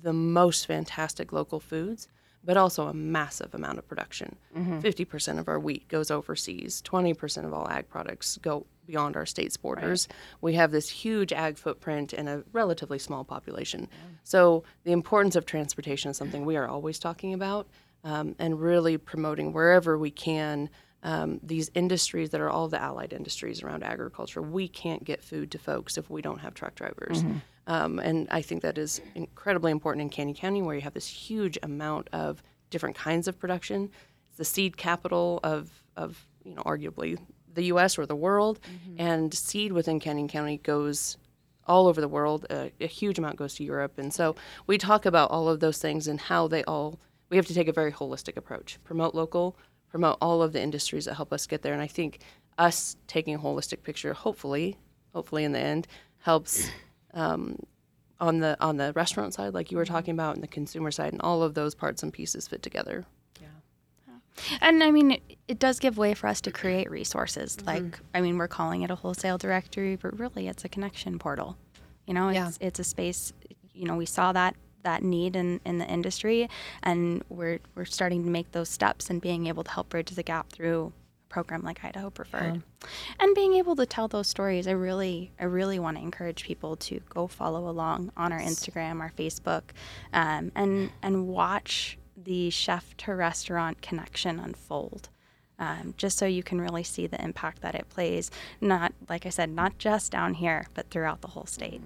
the 0.00 0.12
most 0.12 0.66
fantastic 0.66 1.32
local 1.32 1.60
foods, 1.60 2.08
but 2.44 2.56
also 2.58 2.88
a 2.88 2.94
massive 2.94 3.54
amount 3.54 3.78
of 3.78 3.88
production. 3.88 4.36
50% 4.82 5.38
of 5.38 5.48
our 5.48 5.58
wheat 5.58 5.88
goes 5.88 6.10
overseas, 6.10 6.82
20% 6.82 7.46
of 7.46 7.54
all 7.54 7.66
ag 7.70 7.88
products 7.88 8.38
go 8.42 8.66
beyond 8.86 9.16
our 9.16 9.24
state's 9.24 9.56
borders. 9.56 10.08
We 10.42 10.52
have 10.54 10.70
this 10.70 10.90
huge 10.90 11.32
ag 11.32 11.56
footprint 11.56 12.12
and 12.12 12.28
a 12.28 12.44
relatively 12.52 12.98
small 12.98 13.24
population. 13.24 13.88
So, 14.24 14.64
the 14.84 14.92
importance 14.92 15.36
of 15.36 15.46
transportation 15.46 16.10
is 16.10 16.18
something 16.18 16.44
we 16.44 16.56
are 16.58 16.68
always 16.68 16.98
talking 16.98 17.32
about 17.32 17.66
um, 18.04 18.34
and 18.38 18.60
really 18.60 18.98
promoting 18.98 19.52
wherever 19.52 19.98
we 19.98 20.10
can. 20.10 20.70
Um, 21.02 21.38
these 21.42 21.70
industries 21.74 22.30
that 22.30 22.40
are 22.40 22.48
all 22.48 22.68
the 22.68 22.80
allied 22.80 23.12
industries 23.12 23.62
around 23.62 23.82
agriculture, 23.82 24.40
we 24.40 24.68
can't 24.68 25.04
get 25.04 25.22
food 25.22 25.50
to 25.50 25.58
folks 25.58 25.98
if 25.98 26.08
we 26.08 26.22
don't 26.22 26.38
have 26.38 26.54
truck 26.54 26.74
drivers. 26.74 27.24
Um, 27.66 27.98
and 27.98 28.28
I 28.30 28.42
think 28.42 28.62
that 28.62 28.78
is 28.78 29.00
incredibly 29.14 29.72
important 29.72 30.02
in 30.02 30.08
Canyon 30.10 30.34
County, 30.36 30.62
where 30.62 30.74
you 30.74 30.80
have 30.82 30.94
this 30.94 31.06
huge 31.06 31.58
amount 31.62 32.08
of 32.12 32.42
different 32.70 32.96
kinds 32.96 33.28
of 33.28 33.38
production. 33.38 33.90
It's 34.28 34.38
the 34.38 34.44
seed 34.44 34.76
capital 34.76 35.40
of, 35.42 35.70
of 35.96 36.26
you 36.44 36.54
know, 36.54 36.62
arguably 36.62 37.18
the 37.52 37.64
U.S. 37.64 37.98
or 37.98 38.06
the 38.06 38.16
world, 38.16 38.60
and 38.98 39.32
seed 39.32 39.72
within 39.72 40.00
Canyon 40.00 40.28
County 40.28 40.58
goes 40.58 41.16
all 41.66 41.86
over 41.86 42.00
the 42.00 42.08
world. 42.08 42.46
Uh, 42.50 42.68
a 42.80 42.86
huge 42.86 43.18
amount 43.18 43.36
goes 43.36 43.54
to 43.54 43.64
Europe, 43.64 43.98
and 43.98 44.12
so 44.12 44.34
we 44.66 44.76
talk 44.76 45.06
about 45.06 45.30
all 45.30 45.48
of 45.48 45.60
those 45.60 45.78
things 45.78 46.08
and 46.08 46.20
how 46.20 46.48
they 46.48 46.64
all. 46.64 46.98
We 47.30 47.36
have 47.36 47.46
to 47.46 47.54
take 47.54 47.68
a 47.68 47.72
very 47.72 47.92
holistic 47.92 48.36
approach. 48.36 48.78
Promote 48.84 49.14
local, 49.14 49.56
promote 49.88 50.18
all 50.20 50.42
of 50.42 50.52
the 50.52 50.62
industries 50.62 51.04
that 51.06 51.14
help 51.14 51.32
us 51.32 51.46
get 51.46 51.62
there, 51.62 51.72
and 51.72 51.82
I 51.82 51.86
think 51.86 52.20
us 52.58 52.96
taking 53.06 53.34
a 53.34 53.38
holistic 53.38 53.82
picture, 53.82 54.12
hopefully, 54.14 54.76
hopefully 55.12 55.44
in 55.44 55.52
the 55.52 55.58
end, 55.58 55.86
helps 56.18 56.68
um, 57.14 57.58
on 58.20 58.38
the 58.38 58.56
on 58.60 58.76
the 58.76 58.92
restaurant 58.94 59.34
side, 59.34 59.54
like 59.54 59.70
you 59.70 59.76
were 59.76 59.84
talking 59.84 60.12
about, 60.12 60.34
and 60.34 60.42
the 60.42 60.48
consumer 60.48 60.90
side, 60.90 61.12
and 61.12 61.22
all 61.22 61.42
of 61.42 61.54
those 61.54 61.74
parts 61.74 62.02
and 62.02 62.12
pieces 62.12 62.46
fit 62.46 62.62
together. 62.62 63.04
Yeah. 63.40 63.48
And 64.60 64.82
I 64.82 64.90
mean, 64.90 65.12
it, 65.12 65.22
it 65.48 65.58
does 65.58 65.78
give 65.78 65.96
way 65.98 66.14
for 66.14 66.26
us 66.26 66.40
to 66.42 66.50
create 66.50 66.90
resources. 66.90 67.60
Like, 67.64 67.98
I 68.14 68.20
mean, 68.20 68.36
we're 68.38 68.48
calling 68.48 68.82
it 68.82 68.90
a 68.90 68.94
wholesale 68.94 69.38
directory, 69.38 69.96
but 69.96 70.18
really, 70.18 70.48
it's 70.48 70.64
a 70.64 70.68
connection 70.68 71.18
portal. 71.18 71.56
You 72.06 72.14
know, 72.14 72.28
Yeah. 72.30 72.48
it's 72.48 72.58
it's 72.60 72.78
a 72.80 72.84
space. 72.84 73.32
You 73.72 73.86
know, 73.86 73.96
we 73.96 74.06
saw 74.06 74.32
that 74.32 74.54
that 74.84 75.02
need 75.02 75.34
in, 75.36 75.60
in 75.64 75.78
the 75.78 75.86
industry, 75.86 76.48
and 76.82 77.22
we're 77.28 77.58
we're 77.74 77.84
starting 77.84 78.24
to 78.24 78.30
make 78.30 78.52
those 78.52 78.68
steps 78.68 79.10
and 79.10 79.20
being 79.20 79.46
able 79.48 79.64
to 79.64 79.70
help 79.70 79.88
bridge 79.88 80.10
the 80.10 80.22
gap 80.22 80.52
through 80.52 80.92
a 81.28 81.32
program 81.32 81.62
like 81.62 81.84
Idaho 81.84 82.10
Preferred, 82.10 82.62
and 83.18 83.34
being 83.34 83.54
able 83.54 83.74
to 83.76 83.86
tell 83.86 84.06
those 84.08 84.28
stories. 84.28 84.68
I 84.68 84.72
really 84.72 85.32
I 85.40 85.44
really 85.44 85.78
want 85.78 85.96
to 85.96 86.02
encourage 86.02 86.44
people 86.44 86.76
to 86.76 87.00
go 87.08 87.26
follow 87.26 87.68
along 87.68 88.12
on 88.16 88.32
our 88.32 88.40
Instagram, 88.40 89.00
our 89.00 89.10
Facebook, 89.18 89.62
um, 90.12 90.52
and 90.54 90.90
and 91.02 91.26
watch 91.26 91.98
the 92.16 92.50
chef 92.50 92.96
to 92.98 93.14
restaurant 93.14 93.82
connection 93.82 94.38
unfold. 94.38 95.08
Um, 95.56 95.94
just 95.96 96.18
so 96.18 96.26
you 96.26 96.42
can 96.42 96.60
really 96.60 96.82
see 96.82 97.06
the 97.06 97.22
impact 97.22 97.62
that 97.62 97.76
it 97.76 97.88
plays, 97.88 98.28
not 98.60 98.92
like 99.08 99.24
I 99.24 99.28
said, 99.28 99.50
not 99.50 99.78
just 99.78 100.10
down 100.10 100.34
here, 100.34 100.66
but 100.74 100.90
throughout 100.90 101.20
the 101.20 101.28
whole 101.28 101.46
state. 101.46 101.80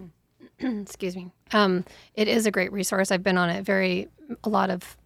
excuse 0.83 1.17
me. 1.17 1.31
Um, 1.53 1.85
it 2.15 2.29
is 2.29 2.47
a 2.47 2.51
great 2.51 2.73
resource. 2.73 3.11
I've 3.11 3.23
been 3.23 3.39
on 3.39 3.51
it 3.51 3.65
very 3.65 4.09
a 4.45 4.49
lot 4.49 4.71
of 4.71 4.97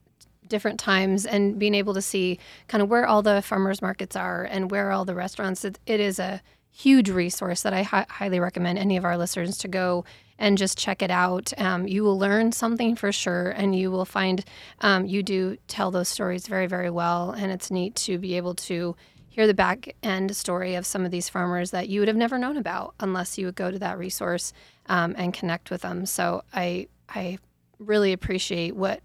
different 0.48 0.78
times, 0.78 1.24
and 1.24 1.58
being 1.58 1.74
able 1.74 1.94
to 1.94 2.02
see 2.02 2.38
kind 2.68 2.82
of 2.82 2.88
where 2.90 3.06
all 3.06 3.22
the 3.22 3.40
farmers 3.42 3.80
markets 3.80 4.16
are 4.16 4.44
and 4.44 4.70
where 4.70 4.92
all 4.92 5.04
the 5.04 5.14
restaurants. 5.14 5.64
It, 5.64 5.78
it 5.86 6.00
is 6.00 6.18
a 6.18 6.42
huge 6.70 7.10
resource 7.10 7.62
that 7.62 7.72
I 7.72 7.82
hi- 7.82 8.06
highly 8.08 8.40
recommend 8.40 8.78
any 8.78 8.96
of 8.96 9.04
our 9.04 9.16
listeners 9.16 9.58
to 9.58 9.68
go 9.68 10.04
and 10.38 10.58
just 10.58 10.76
check 10.76 11.02
it 11.02 11.10
out. 11.10 11.52
Um, 11.58 11.86
you 11.86 12.02
will 12.02 12.18
learn 12.18 12.52
something 12.52 12.96
for 12.96 13.12
sure, 13.12 13.50
and 13.50 13.76
you 13.76 13.90
will 13.90 14.04
find 14.04 14.44
um, 14.80 15.06
you 15.06 15.22
do 15.22 15.56
tell 15.68 15.90
those 15.90 16.08
stories 16.08 16.46
very, 16.46 16.66
very 16.66 16.90
well, 16.90 17.30
and 17.30 17.52
it's 17.52 17.70
neat 17.70 17.94
to 17.96 18.18
be 18.18 18.36
able 18.36 18.54
to 18.54 18.96
hear 19.28 19.46
the 19.46 19.54
back 19.54 19.94
end 20.02 20.36
story 20.36 20.74
of 20.74 20.84
some 20.84 21.06
of 21.06 21.10
these 21.10 21.30
farmers 21.30 21.70
that 21.70 21.88
you 21.88 22.00
would 22.00 22.08
have 22.08 22.16
never 22.16 22.36
known 22.36 22.58
about 22.58 22.94
unless 23.00 23.38
you 23.38 23.46
would 23.46 23.54
go 23.54 23.70
to 23.70 23.78
that 23.78 23.98
resource 23.98 24.52
um, 24.86 25.14
and 25.16 25.32
connect 25.32 25.70
with 25.70 25.82
them. 25.82 26.06
So 26.06 26.42
I 26.52 26.88
I 27.08 27.38
really 27.78 28.12
appreciate 28.12 28.76
what 28.76 29.00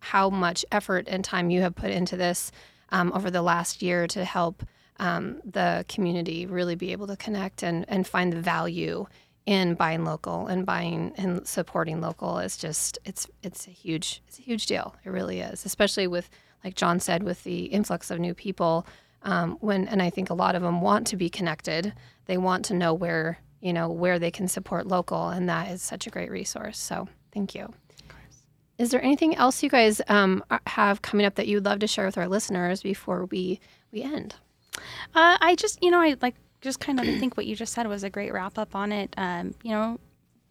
how 0.00 0.28
much 0.28 0.64
effort 0.70 1.06
and 1.08 1.24
time 1.24 1.50
you 1.50 1.62
have 1.62 1.74
put 1.74 1.90
into 1.90 2.16
this 2.16 2.52
um, 2.90 3.10
over 3.14 3.30
the 3.30 3.42
last 3.42 3.80
year 3.80 4.06
to 4.06 4.24
help 4.24 4.62
um, 4.98 5.40
the 5.44 5.84
community 5.88 6.46
really 6.46 6.74
be 6.74 6.92
able 6.92 7.06
to 7.06 7.16
connect 7.16 7.62
and, 7.62 7.84
and 7.88 8.06
find 8.06 8.32
the 8.32 8.40
value 8.40 9.06
in 9.46 9.74
buying 9.74 10.04
local 10.04 10.46
and 10.46 10.64
buying 10.64 11.12
and 11.16 11.46
supporting 11.46 12.00
local 12.00 12.38
is 12.38 12.56
just 12.56 12.98
it's 13.04 13.26
it's 13.42 13.66
a 13.66 13.70
huge 13.70 14.22
it's 14.26 14.38
a 14.38 14.42
huge 14.42 14.64
deal 14.64 14.94
it 15.04 15.10
really 15.10 15.40
is 15.40 15.66
especially 15.66 16.06
with 16.06 16.30
like 16.62 16.74
John 16.74 16.98
said 16.98 17.22
with 17.22 17.44
the 17.44 17.64
influx 17.64 18.10
of 18.10 18.18
new 18.18 18.32
people 18.32 18.86
um, 19.22 19.58
when 19.60 19.86
and 19.88 20.00
I 20.00 20.08
think 20.08 20.30
a 20.30 20.34
lot 20.34 20.54
of 20.54 20.62
them 20.62 20.80
want 20.80 21.06
to 21.08 21.16
be 21.16 21.28
connected 21.28 21.92
they 22.24 22.38
want 22.38 22.64
to 22.66 22.74
know 22.74 22.94
where 22.94 23.38
you 23.64 23.72
know 23.72 23.88
where 23.88 24.18
they 24.18 24.30
can 24.30 24.46
support 24.46 24.86
local 24.86 25.28
and 25.28 25.48
that 25.48 25.70
is 25.70 25.82
such 25.82 26.06
a 26.06 26.10
great 26.10 26.30
resource 26.30 26.78
so 26.78 27.08
thank 27.32 27.54
you 27.54 27.72
is 28.78 28.90
there 28.90 29.02
anything 29.02 29.36
else 29.36 29.62
you 29.62 29.68
guys 29.68 30.00
um, 30.08 30.42
have 30.66 31.02
coming 31.02 31.26
up 31.26 31.36
that 31.36 31.46
you'd 31.46 31.64
love 31.64 31.78
to 31.80 31.86
share 31.86 32.06
with 32.06 32.18
our 32.18 32.26
listeners 32.26 32.82
before 32.82 33.26
we 33.26 33.60
we 33.92 34.02
end? 34.02 34.34
Uh, 35.14 35.38
I 35.40 35.54
just, 35.56 35.80
you 35.82 35.90
know, 35.90 36.00
I 36.00 36.16
like 36.20 36.34
just 36.60 36.80
kind 36.80 36.98
of 36.98 37.06
think 37.06 37.36
what 37.36 37.46
you 37.46 37.54
just 37.54 37.72
said 37.72 37.86
was 37.86 38.02
a 38.02 38.10
great 38.10 38.32
wrap 38.32 38.58
up 38.58 38.74
on 38.74 38.90
it. 38.90 39.14
Um, 39.16 39.54
you 39.62 39.70
know, 39.70 40.00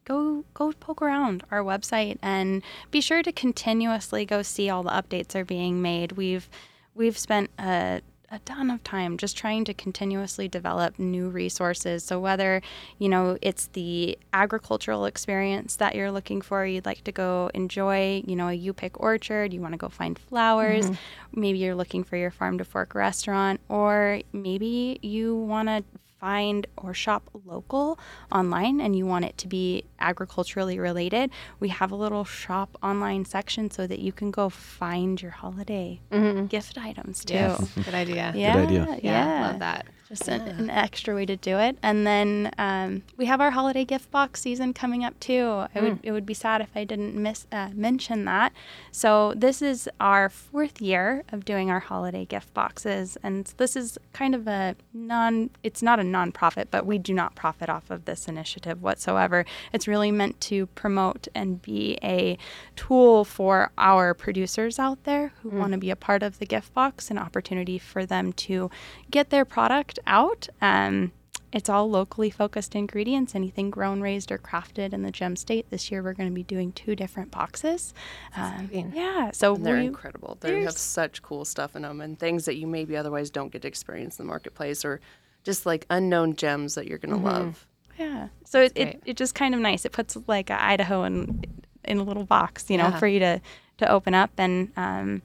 go 0.06 0.46
go 0.54 0.72
poke 0.72 1.02
around 1.02 1.44
our 1.52 1.62
website 1.62 2.18
and 2.22 2.64
be 2.92 3.02
sure 3.02 3.24
to 3.24 3.32
continuously 3.34 4.26
go 4.26 4.42
see 4.42 4.70
all 4.70 4.84
the 4.84 4.92
updates 4.92 5.36
are 5.36 5.44
being 5.44 5.82
made. 5.82 6.14
We've 6.14 6.50
we've 6.96 7.18
spent 7.18 7.50
a 7.60 8.02
a 8.34 8.40
ton 8.40 8.72
of 8.72 8.84
time 8.84 9.16
just 9.16 9.38
trying 9.38 9.64
to 9.64 9.74
continuously 9.76 10.48
develop 10.48 10.98
new 10.98 11.30
resources. 11.30 12.04
So 12.04 12.20
whether, 12.20 12.64
you 12.98 13.08
know, 13.08 13.38
it's 13.44 13.68
the 13.68 14.18
agricultural 14.34 15.06
experience 15.06 15.76
that 15.76 15.94
you're 15.94 16.12
looking 16.12 16.42
for, 16.42 16.66
you'd 16.66 16.86
like 16.86 17.04
to 17.04 17.12
go 17.12 17.52
enjoy, 17.54 18.24
you 18.26 18.36
know, 18.36 18.48
a 18.48 18.54
you 18.54 18.74
pick 18.74 19.00
orchard, 19.00 19.54
you 19.54 19.62
want 19.62 19.74
to 19.74 19.78
go 19.78 19.88
find 19.88 20.18
flowers, 20.18 20.88
mm-hmm. 20.88 21.40
maybe 21.40 21.60
you're 21.60 21.76
looking 21.76 22.04
for 22.04 22.18
your 22.18 22.32
farm 22.32 22.58
to 22.58 22.66
fork 22.66 22.96
restaurant, 22.96 23.62
or 23.70 24.22
maybe 24.34 24.98
you 25.04 25.36
want 25.36 25.68
to 25.68 25.84
find 26.24 26.66
or 26.78 26.94
shop 26.94 27.30
local 27.46 28.00
online 28.32 28.80
and 28.80 28.96
you 28.96 29.06
want 29.06 29.26
it 29.26 29.38
to 29.38 29.46
be 29.46 29.84
agriculturally 30.00 30.80
related, 30.80 31.30
we 31.60 31.68
have 31.68 31.92
a 31.92 31.96
little 31.96 32.24
shop 32.24 32.78
online 32.82 33.26
section 33.26 33.70
so 33.70 33.86
that 33.86 34.00
you 34.00 34.14
can 34.14 34.32
go 34.32 34.48
find 34.48 35.22
your 35.22 35.32
holiday 35.32 36.00
gift 36.48 36.78
items 36.78 37.26
too. 37.26 37.56
good 37.84 37.94
idea. 37.94 38.32
Yeah, 38.36 38.56
idea. 38.56 39.00
Yeah, 39.04 39.48
love 39.50 39.60
that. 39.60 39.86
Just 40.08 40.28
an, 40.28 40.42
an 40.42 40.70
extra 40.70 41.16
way 41.16 41.26
to 41.26 41.36
do 41.36 41.58
it. 41.58 41.78
And 41.82 42.06
then 42.06 42.52
um, 42.58 43.02
we 43.18 43.26
have 43.26 43.42
our 43.42 43.52
holiday 43.52 43.84
gift 43.84 44.12
box 44.12 44.42
season 44.42 44.74
coming 44.74 45.04
up 45.04 45.20
too. 45.20 45.66
I 45.74 45.82
would 45.82 46.00
it 46.04 46.12
would 46.12 46.26
be 46.26 46.36
sad 46.36 46.62
if 46.62 46.70
I 46.76 46.84
didn't 46.84 47.16
miss 47.16 47.48
uh, 47.52 47.70
mention 47.74 48.26
that. 48.26 48.54
So 48.92 49.34
this 49.36 49.62
is 49.62 49.90
our 50.00 50.30
fourth 50.30 50.82
year 50.82 51.24
of 51.32 51.46
doing 51.46 51.72
our 51.72 51.80
holiday 51.80 52.26
gift 52.26 52.54
boxes, 52.54 53.18
and 53.24 53.52
this 53.58 53.76
is 53.76 53.98
kind 54.12 54.36
of 54.36 54.48
a 54.48 54.76
non. 54.94 55.50
It's 55.64 55.82
not 55.82 56.00
a 56.00 56.04
nonprofit, 56.14 56.68
but 56.72 56.86
we 56.86 56.98
do 56.98 57.14
not 57.14 57.36
profit 57.36 57.70
off 57.70 57.90
of 57.90 58.06
this 58.06 58.28
initiative 58.28 58.82
whatsoever. 58.82 59.46
It's 59.74 59.88
really 59.88 60.12
meant 60.12 60.40
to 60.42 60.68
promote 60.68 61.28
and 61.36 61.62
be 61.62 61.98
a 62.04 62.38
tool 62.76 63.26
for 63.26 63.72
our 63.78 64.14
producers 64.14 64.80
out 64.80 65.04
there 65.04 65.34
who 65.42 65.50
want 65.50 65.74
to 65.74 65.78
be 65.78 65.90
a 65.90 65.96
part 65.96 66.24
of 66.24 66.40
the 66.40 66.46
gift 66.46 66.74
box, 66.74 67.12
an 67.12 67.18
opportunity 67.18 67.78
for 67.78 68.06
them 68.06 68.34
to 68.34 68.70
get 69.12 69.30
their 69.30 69.46
product 69.46 70.00
out. 70.08 70.48
Um, 70.62 71.12
it's 71.54 71.70
all 71.70 71.88
locally 71.88 72.32
focused 72.32 72.76
ingredients, 72.76 73.36
anything 73.36 73.70
grown, 73.70 74.02
raised, 74.02 74.32
or 74.32 74.40
crafted 74.40 74.92
in 74.92 75.04
the 75.04 75.12
gem 75.12 75.36
state. 75.36 75.70
This 75.70 75.92
year, 75.92 76.02
we're 76.02 76.14
going 76.14 76.30
to 76.30 76.34
be 76.34 76.44
doing 76.44 76.72
two 76.72 76.96
different 76.96 77.30
boxes. 77.30 77.94
Um, 78.36 78.70
yeah, 78.94 79.30
so 79.32 79.54
And 79.54 79.64
they're 79.64 79.78
we, 79.78 79.86
incredible. 79.86 80.38
They 80.42 80.64
have 80.64 80.74
such 80.74 81.22
cool 81.22 81.46
stuff 81.46 81.76
in 81.76 81.84
them 81.84 82.02
and 82.02 82.18
things 82.18 82.46
that 82.46 82.56
you 82.56 82.66
maybe 82.66 82.98
otherwise 82.98 83.30
don't 83.30 83.52
get 83.52 83.62
to 83.62 83.68
experience 83.68 84.20
in 84.20 84.26
the 84.26 84.30
marketplace 84.30 84.84
or 84.84 85.00
just 85.44 85.66
like 85.66 85.86
unknown 85.90 86.36
gems 86.36 86.76
that 86.76 86.88
you're 86.88 86.98
going 86.98 87.14
to 87.18 87.24
love. 87.24 87.66
Yeah. 88.00 88.30
So 88.46 88.62
it, 88.62 88.74
great. 88.76 88.88
it, 88.88 89.02
it's 89.06 89.18
just 89.18 89.36
kind 89.36 89.54
of 89.54 89.62
nice. 89.62 89.86
It 89.86 89.92
puts 89.92 90.18
like 90.28 90.50
a 90.50 90.62
Idaho 90.62 91.04
in 91.04 91.44
in 91.86 91.98
a 91.98 92.04
little 92.04 92.24
box, 92.24 92.70
you 92.70 92.78
know, 92.78 92.86
Yeah. 92.90 92.98
for 93.00 93.08
you 93.08 93.20
to 93.20 93.42
to 93.78 93.90
open 93.92 94.14
up 94.14 94.32
and 94.38 94.72
um, 94.78 95.22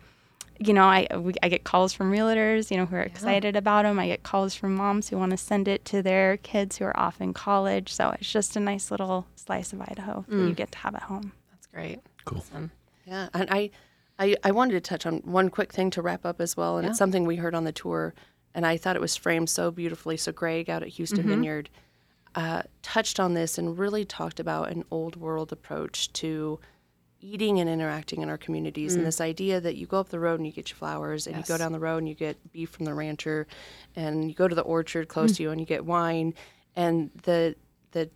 you 0.59 0.75
know, 0.75 0.85
I 0.85 1.07
we, 1.17 1.35
I 1.43 1.49
get 1.49 1.63
calls 1.65 1.93
from 1.93 2.11
realtors, 2.11 2.71
you 2.71 2.77
know, 2.77 2.85
who 2.87 2.97
are 2.97 3.03
excited 3.03 3.55
about 3.55 3.85
them. 3.85 3.99
I 4.01 4.09
get 4.09 4.25
calls 4.25 4.55
from 4.55 4.75
moms 4.75 5.09
who 5.09 5.17
want 5.17 5.31
to 5.31 5.37
send 5.37 5.69
it 5.69 5.85
to 5.87 6.03
their 6.03 6.37
kids 6.39 6.79
who 6.79 6.85
are 6.85 6.99
off 6.99 7.21
in 7.21 7.33
college. 7.33 7.93
So 7.93 8.11
it's 8.19 8.31
just 8.31 8.57
a 8.57 8.61
nice 8.61 8.91
little 8.91 9.27
slice 9.37 9.73
of 9.73 9.81
Idaho 9.83 10.25
that 10.29 10.37
you 10.37 10.53
get 10.55 10.73
to 10.73 10.79
have 10.79 10.97
at 10.97 11.03
home. 11.03 11.33
That's 11.53 11.67
great. 11.69 12.01
Cool. 12.25 12.39
Awesome. 12.39 12.73
Yeah, 13.07 13.29
and 13.33 13.49
I, 13.51 13.71
I, 14.19 14.35
I 14.45 14.51
wanted 14.51 14.73
to 14.73 14.81
touch 14.81 15.07
on 15.07 15.19
one 15.19 15.49
quick 15.49 15.73
thing 15.73 15.91
to 15.93 16.03
wrap 16.03 16.27
up 16.27 16.41
as 16.41 16.57
well, 16.57 16.77
and 16.77 16.85
Yeah. 16.85 16.91
it's 16.91 16.99
something 16.99 17.25
we 17.25 17.37
heard 17.37 17.55
on 17.55 17.63
the 17.65 17.73
tour, 17.73 18.13
and 18.59 18.67
I 18.67 18.77
thought 18.77 18.97
it 18.97 19.01
was 19.01 19.17
framed 19.17 19.49
so 19.49 19.71
beautifully. 19.71 20.17
So 20.17 20.33
Greg 20.33 20.69
out 20.69 20.83
at 20.83 20.99
Huston 20.99 21.21
mm-hmm. 21.21 21.29
Vineyard 21.29 21.71
uh, 22.35 22.63
touched 22.83 23.21
on 23.21 23.35
this 23.35 23.57
and 23.57 23.79
really 23.79 24.05
talked 24.05 24.41
about 24.41 24.73
an 24.73 24.85
old 24.91 25.15
world 25.15 25.53
approach 25.53 26.13
to 26.15 26.59
eating 27.21 27.61
and 27.61 27.71
interacting 27.71 28.21
in 28.21 28.29
our 28.29 28.37
communities, 28.37 28.95
and 28.95 29.03
mm. 29.03 29.07
this 29.07 29.21
idea 29.21 29.61
that 29.61 29.77
you 29.77 29.87
go 29.87 30.01
up 30.01 30.09
the 30.09 30.19
road 30.19 30.41
and 30.41 30.47
you 30.47 30.53
get 30.53 30.71
your 30.71 30.77
flowers, 30.77 31.29
and 31.29 31.37
you 31.37 31.45
go 31.45 31.57
down 31.57 31.71
the 31.71 31.79
road 31.79 31.99
and 31.99 32.09
you 32.09 32.17
get 32.17 32.53
beef 32.53 32.71
from 32.71 32.85
the 32.85 32.95
rancher, 32.95 33.47
and 33.95 34.29
you 34.29 34.35
go 34.35 34.49
to 34.49 34.57
the 34.57 34.63
orchard 34.63 35.07
close 35.07 35.33
mm. 35.33 35.37
to 35.37 35.43
you 35.45 35.51
and 35.53 35.61
you 35.61 35.67
get 35.67 35.85
wine, 35.85 36.35
and 36.75 37.13
the 37.23 37.55
the 37.93 38.11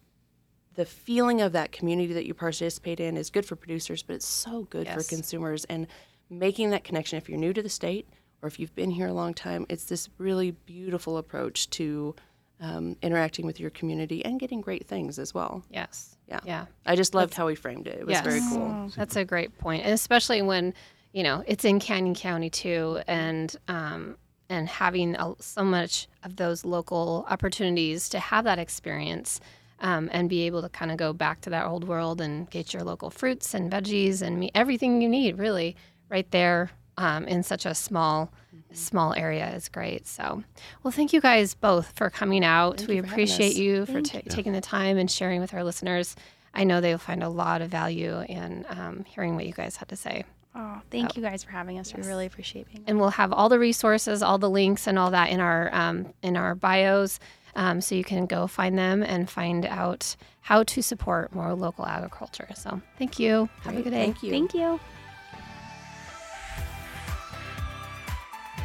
the 0.75 0.85
feeling 0.85 1.41
of 1.41 1.53
that 1.53 1.71
community 1.71 2.15
that 2.15 2.27
you 2.27 2.35
participate 2.35 2.99
in 2.99 3.17
is 3.17 3.31
good 3.31 3.47
for 3.47 3.55
producers, 3.55 4.03
but 4.03 4.17
it's 4.17 4.27
so 4.27 4.65
good 4.65 4.89
for 4.89 5.05
consumers. 5.05 5.65
And 5.67 5.87
making 6.29 6.71
that 6.71 6.83
connection, 6.83 7.17
if 7.17 7.29
you're 7.29 7.39
new 7.39 7.53
to 7.53 7.63
the 7.63 7.69
state 7.69 8.09
or 8.43 8.49
if 8.49 8.59
you've 8.59 8.75
been 8.75 8.91
here 8.91 9.07
a 9.07 9.13
long 9.13 9.33
time, 9.35 9.65
it's 9.69 9.85
this 9.85 10.09
really 10.19 10.51
beautiful 10.51 11.17
approach 11.17 11.71
to 11.71 12.15
um, 12.61 12.97
interacting 13.03 13.47
with 13.47 13.59
your 13.59 13.71
community 13.71 14.25
and 14.25 14.39
getting 14.39 14.61
great 14.61 14.87
things 14.87 15.19
as 15.19 15.33
well. 15.35 15.63
Yes. 15.71 16.17
Yeah. 16.29 16.41
Yeah. 16.45 16.67
I 16.87 16.97
just 16.97 17.15
loved 17.15 17.35
how 17.35 17.49
he 17.49 17.55
framed 17.55 17.87
it. 17.87 18.01
It 18.01 18.07
was 18.07 18.21
very 18.21 18.39
Yes. 18.39 18.49
cool. 18.49 18.91
That's 18.97 19.17
a 19.17 19.25
great 19.25 19.57
point, 19.59 19.85
and 19.85 19.93
especially 19.93 20.43
when 20.43 20.75
you 21.13 21.23
know 21.23 21.43
it's 21.47 21.65
in 21.65 21.79
Canyon 21.81 22.15
County 22.15 22.51
too, 22.51 23.01
and 23.07 23.55
um, 23.69 24.17
and 24.49 24.69
having 24.69 25.15
a, 25.17 25.35
so 25.41 25.65
much 25.65 26.09
of 26.25 26.37
those 26.37 26.65
local 26.65 27.27
opportunities 27.31 28.09
to 28.11 28.19
have 28.19 28.45
that 28.45 28.59
experience. 28.59 29.41
um, 29.81 30.09
and 30.13 30.29
be 30.29 30.43
able 30.47 30.63
to 30.63 30.69
kind 30.69 30.93
of 30.93 30.97
go 30.97 31.13
back 31.13 31.41
to 31.41 31.51
that 31.51 31.67
old 31.67 31.83
world 31.89 32.21
and 32.21 32.49
get 32.51 32.73
your 32.73 32.85
local 32.85 33.11
fruits 33.11 33.53
and 33.53 33.69
veggies 33.73 34.23
and 34.23 34.39
meat, 34.39 34.53
everything 34.55 35.03
you 35.03 35.09
need 35.09 35.37
really 35.39 35.75
right 36.09 36.31
there 36.31 36.71
um, 36.99 37.27
in 37.27 37.43
such 37.43 37.67
a 37.67 37.75
small 37.75 38.33
small 38.75 39.13
area 39.15 39.49
is 39.55 39.69
great. 39.69 40.07
So, 40.07 40.43
well, 40.83 40.93
thank 40.93 41.13
you 41.13 41.21
guys 41.21 41.55
both 41.55 41.93
for 41.97 42.09
coming 42.09 42.43
out. 42.45 42.79
Thank 42.79 42.89
we 42.89 42.97
you 42.97 43.03
appreciate 43.03 43.55
you 43.55 43.85
for 43.87 43.93
Thank 44.01 44.13
ta 44.13 44.19
you. 44.25 44.31
taking 44.31 44.53
the 44.53 44.61
time 44.63 44.97
and 44.97 45.11
sharing 45.11 45.41
with 45.41 45.53
our 45.53 45.63
listeners. 45.63 46.17
I 46.55 46.65
know 46.65 46.81
they'll 46.81 46.99
find 46.99 47.23
a 47.23 47.29
lot 47.29 47.61
of 47.63 47.71
value 47.71 48.21
in 48.29 48.65
um, 48.69 49.05
hearing 49.05 49.37
what 49.37 49.47
you 49.47 49.53
guys 49.53 49.77
had 49.77 49.89
to 49.89 49.97
say. 49.97 50.25
Oh, 50.55 50.81
thank 50.91 51.17
you 51.17 51.23
guys 51.23 51.43
for 51.45 51.51
having 51.51 51.79
us. 51.79 51.93
We 51.95 51.99
Yes. 52.01 52.07
really 52.07 52.27
appreciate 52.27 52.67
being. 52.71 52.85
And 52.87 52.99
we'll 53.01 53.11
have 53.11 53.33
all 53.33 53.49
the 53.49 53.59
resources, 53.59 54.23
all 54.23 54.37
the 54.39 54.51
links, 54.51 54.87
and 54.87 54.99
all 54.99 55.11
that 55.11 55.31
in 55.31 55.41
our 55.41 55.75
um, 55.75 56.13
in 56.23 56.37
our 56.37 56.55
bios, 56.55 57.21
um, 57.57 57.81
so 57.81 57.95
you 57.95 58.05
can 58.05 58.27
go 58.27 58.47
find 58.47 58.79
them 58.79 59.03
and 59.03 59.29
find 59.31 59.65
out 59.67 60.15
how 60.41 60.63
to 60.65 60.83
support 60.83 61.35
more 61.35 61.55
local 61.55 61.87
agriculture. 61.87 62.49
So, 62.55 62.81
thank 62.99 63.19
you. 63.19 63.49
Have 63.63 63.77
a 63.77 63.83
good 63.83 63.91
day. 63.91 64.05
Thank 64.05 64.23
you. 64.23 64.31
Thank 64.31 64.55
you. 64.55 64.81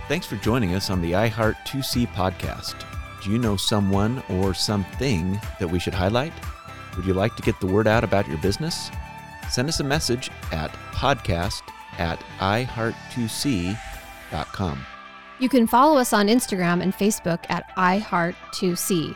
Thanks 0.08 0.26
for 0.26 0.38
joining 0.38 0.74
us 0.74 0.90
on 0.90 1.02
the 1.02 1.12
iHeart 1.12 1.58
2C 1.66 2.08
podcast. 2.14 2.76
Do 3.22 3.30
you 3.30 3.38
know 3.38 3.58
someone 3.58 4.24
or 4.30 4.54
something 4.54 5.38
that 5.60 5.68
we 5.68 5.80
should 5.80 5.94
highlight? 5.94 6.32
Would 6.96 7.06
you 7.06 7.14
like 7.14 7.36
to 7.36 7.44
get 7.44 7.60
the 7.60 7.68
word 7.68 7.88
out 7.88 8.06
about 8.06 8.26
your 8.26 8.38
business? 8.38 8.90
Send 9.50 9.68
us 9.68 9.82
a 9.82 9.84
message 9.84 10.32
at 10.54 10.72
podcast 10.94 11.62
at 11.98 12.22
iheart2c.com. 12.40 14.86
You 15.40 15.50
can 15.50 15.68
follow 15.68 15.98
us 15.98 16.14
on 16.14 16.28
Instagram 16.28 16.82
and 16.82 16.94
Facebook 16.94 17.44
at 17.50 17.70
iHeart2C. 17.76 19.14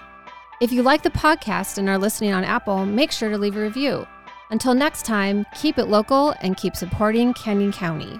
If 0.59 0.73
you 0.73 0.83
like 0.83 1.03
the 1.03 1.09
podcast 1.09 1.77
and 1.77 1.87
are 1.87 1.97
listening 1.97 2.33
on 2.33 2.43
Apple, 2.43 2.85
make 2.85 3.13
sure 3.13 3.29
to 3.29 3.37
leave 3.37 3.55
a 3.55 3.61
review. 3.61 4.05
Until 4.49 4.73
next 4.73 5.05
time, 5.05 5.45
keep 5.55 5.77
it 5.77 5.85
local 5.85 6.35
and 6.41 6.57
keep 6.57 6.75
supporting 6.75 7.33
Canyon 7.33 7.71
County. 7.71 8.19